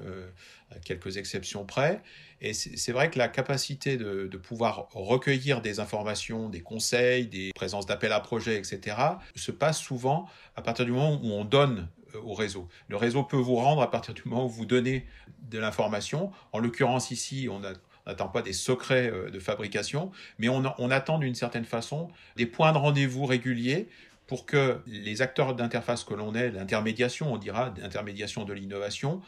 à 0.72 0.80
quelques 0.80 1.17
exceptions 1.17 1.65
près, 1.65 2.02
et 2.43 2.54
c'est 2.54 2.91
vrai 2.91 3.10
que 3.10 3.17
la 3.17 3.30
capacité 3.30 3.96
de, 3.96 4.38
pouvoir 4.38 4.89
recueillir 4.91 5.62
des 5.62 5.80
informations, 5.80 6.50
des 6.50 6.60
conseils, 6.60 7.28
des 7.28 7.52
présences 7.56 7.86
d'appels 7.86 8.12
à 8.12 8.19
projets, 8.19 8.58
etc., 8.58 8.98
se 9.34 9.52
passe 9.52 9.80
souvent 9.80 10.28
à 10.58 10.62
partir 10.62 10.84
du 10.84 10.91
moment 10.91 11.22
où 11.24 11.32
on 11.32 11.46
donne 11.46 11.88
euh, 12.13 12.19
au 12.22 12.34
réseau. 12.34 12.67
Le 12.89 12.98
réseau 12.98 13.24
peut 13.24 13.38
vous 13.38 13.56
rendre 13.56 13.82
à 13.82 13.89
partir 13.89 14.13
du 14.13 14.24
moment 14.26 14.46
où 14.46 14.50
vous 14.50 14.65
donnez 14.65 15.08
de 15.50 15.58
l'information. 15.58 16.32
En 16.52 16.60
l'occurrence 16.60 17.12
ici, 17.12 17.48
on 17.50 17.62
n'attend 17.62 18.28
pas 18.28 18.41
des 18.41 18.52
secrets 18.52 19.10
euh, 19.10 19.30
de 19.30 19.39
fabrication, 19.39 20.12
mais 20.38 20.50
on 20.50 20.91
attend 20.91 21.19
d'une 21.19 21.36
certaine 21.36 21.65
façon 21.65 22.10
des 22.36 22.46
points 22.46 22.74
de 22.74 22.78
rendez-vous 22.78 23.26
réguliers 23.26 23.88
pour 24.27 24.45
que 24.45 24.81
les 24.88 25.21
acteurs 25.21 25.55
d'interface 25.55 26.03
que 26.03 26.13
l'on 26.13 26.33
est, 26.33 26.51
l'intermédiation, 26.51 27.33
on 27.33 27.38
dira, 27.38 27.73
l'intermédiation 27.77 28.45
de 28.45 28.53
l'innovation, 28.53 29.21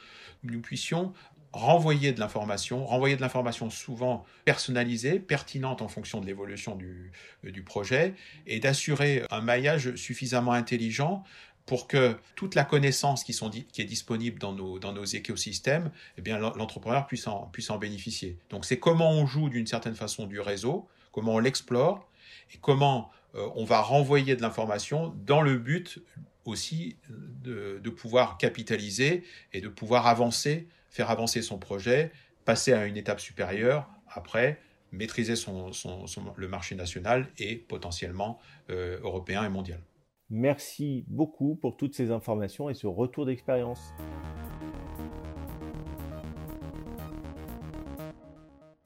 nous 0.44 0.62
puissions 0.62 1.14
renvoyer 1.56 2.12
de 2.12 2.20
l'information, 2.20 2.86
renvoyer 2.86 3.16
de 3.16 3.22
l'information 3.22 3.70
souvent 3.70 4.26
personnalisée, 4.44 5.20
pertinente 5.20 5.82
en 5.82 5.88
fonction 5.88 6.20
de 6.20 6.26
l'évolution 6.26 6.76
du, 6.76 7.12
euh, 7.46 7.64
projet, 7.64 8.14
et 8.46 8.60
d'assurer 8.60 9.24
un 9.32 9.42
maillage 9.42 9.96
suffisamment 9.96 10.52
intelligent 10.52 11.24
pour 11.66 11.88
que 11.88 12.18
toute 12.36 12.56
la 12.56 12.64
connaissance 12.64 13.24
qui, 13.24 13.32
est 13.32 13.86
disponible 13.86 14.38
dans 14.38 14.54
nos, 14.54 15.06
écosystèmes, 15.06 15.92
eh 16.18 16.30
l'entrepreneur 16.30 17.08
puisse 17.08 17.26
en, 17.26 17.48
puisse 17.48 17.70
en 17.70 17.78
bénéficier. 17.78 18.38
Donc 18.50 18.66
c'est 18.66 18.78
comment 18.78 19.12
on 19.12 19.26
joue 19.26 19.50
d'une 19.50 19.66
certaine 19.66 19.96
façon 19.96 20.28
du 20.28 20.40
réseau, 20.40 20.88
comment 21.12 21.36
on 21.36 21.40
l'explore, 21.40 22.08
et 22.54 22.58
comment 22.62 23.10
on 23.56 23.66
va 23.66 23.82
renvoyer 23.82 24.36
de 24.36 24.42
l'information 24.42 25.14
dans 25.26 25.42
le 25.42 25.58
but 25.58 26.00
aussi 26.46 26.98
de, 27.10 27.90
pouvoir 27.90 28.38
capitaliser 28.38 29.24
et 29.52 29.62
de 29.62 29.68
pouvoir 29.68 30.08
avancer 30.08 30.68
faire 30.96 31.12
avancer 31.12 31.42
son 31.42 31.60
projet, 31.60 32.14
passer 32.46 32.72
à 32.72 32.86
une 32.86 32.96
étape 32.96 33.20
supérieure, 33.20 33.90
après 34.08 34.62
maîtriser 34.94 35.34
le 35.36 36.48
marché 36.48 36.74
national 36.76 37.28
et 37.38 37.58
potentiellement 37.58 38.40
euh, 38.70 38.98
européen 39.02 39.44
et 39.44 39.50
mondial. 39.50 39.82
Merci 40.30 41.04
beaucoup 41.10 41.56
pour 41.56 41.76
toutes 41.76 41.94
ces 41.94 42.12
informations 42.12 42.70
et 42.70 42.74
ce 42.74 42.88
retour 42.88 43.26
d'expérience. 43.26 43.94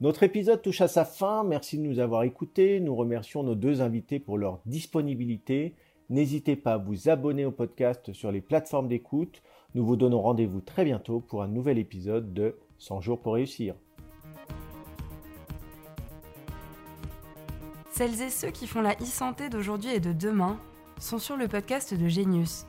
Notre 0.01 0.23
épisode 0.23 0.61
touche 0.61 0.81
à 0.81 0.87
sa 0.87 1.05
fin. 1.05 1.43
Merci 1.43 1.77
de 1.77 1.83
nous 1.83 1.99
avoir 1.99 2.23
écoutés. 2.23 2.79
Nous 2.79 2.95
remercions 2.95 3.43
nos 3.43 3.55
deux 3.55 3.81
invités 3.81 4.19
pour 4.19 4.37
leur 4.37 4.59
disponibilité. 4.65 5.75
N'hésitez 6.09 6.55
pas 6.55 6.73
à 6.73 6.77
vous 6.77 7.09
abonner 7.09 7.45
au 7.45 7.51
podcast 7.51 8.13
sur 8.13 8.31
les 8.31 8.41
plateformes 8.41 8.87
d'écoute 8.87 9.41
nous 9.75 9.85
vous 9.85 9.95
donnons 9.95 10.21
rendez-vous 10.21 10.61
très 10.61 10.83
bientôt 10.83 11.19
pour 11.19 11.43
un 11.43 11.47
nouvel 11.47 11.77
épisode 11.77 12.33
de 12.33 12.57
100 12.79 13.01
jours 13.01 13.21
pour 13.21 13.35
réussir. 13.35 13.75
Celles 17.91 18.19
et 18.21 18.29
ceux 18.29 18.51
qui 18.51 18.65
font 18.65 18.81
la 18.81 18.95
e-santé 18.95 19.49
d'aujourd'hui 19.49 19.91
et 19.91 19.99
de 19.99 20.13
demain 20.13 20.57
sont 20.99 21.19
sur 21.19 21.37
le 21.37 21.47
podcast 21.47 21.93
de 21.93 22.07
Genius. 22.07 22.65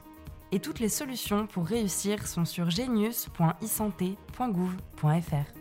Et 0.53 0.59
toutes 0.59 0.81
les 0.81 0.89
solutions 0.89 1.47
pour 1.47 1.65
réussir 1.65 2.27
sont 2.27 2.45
sur 2.45 2.71
genius.isanté.gouv.fr. 2.71 5.60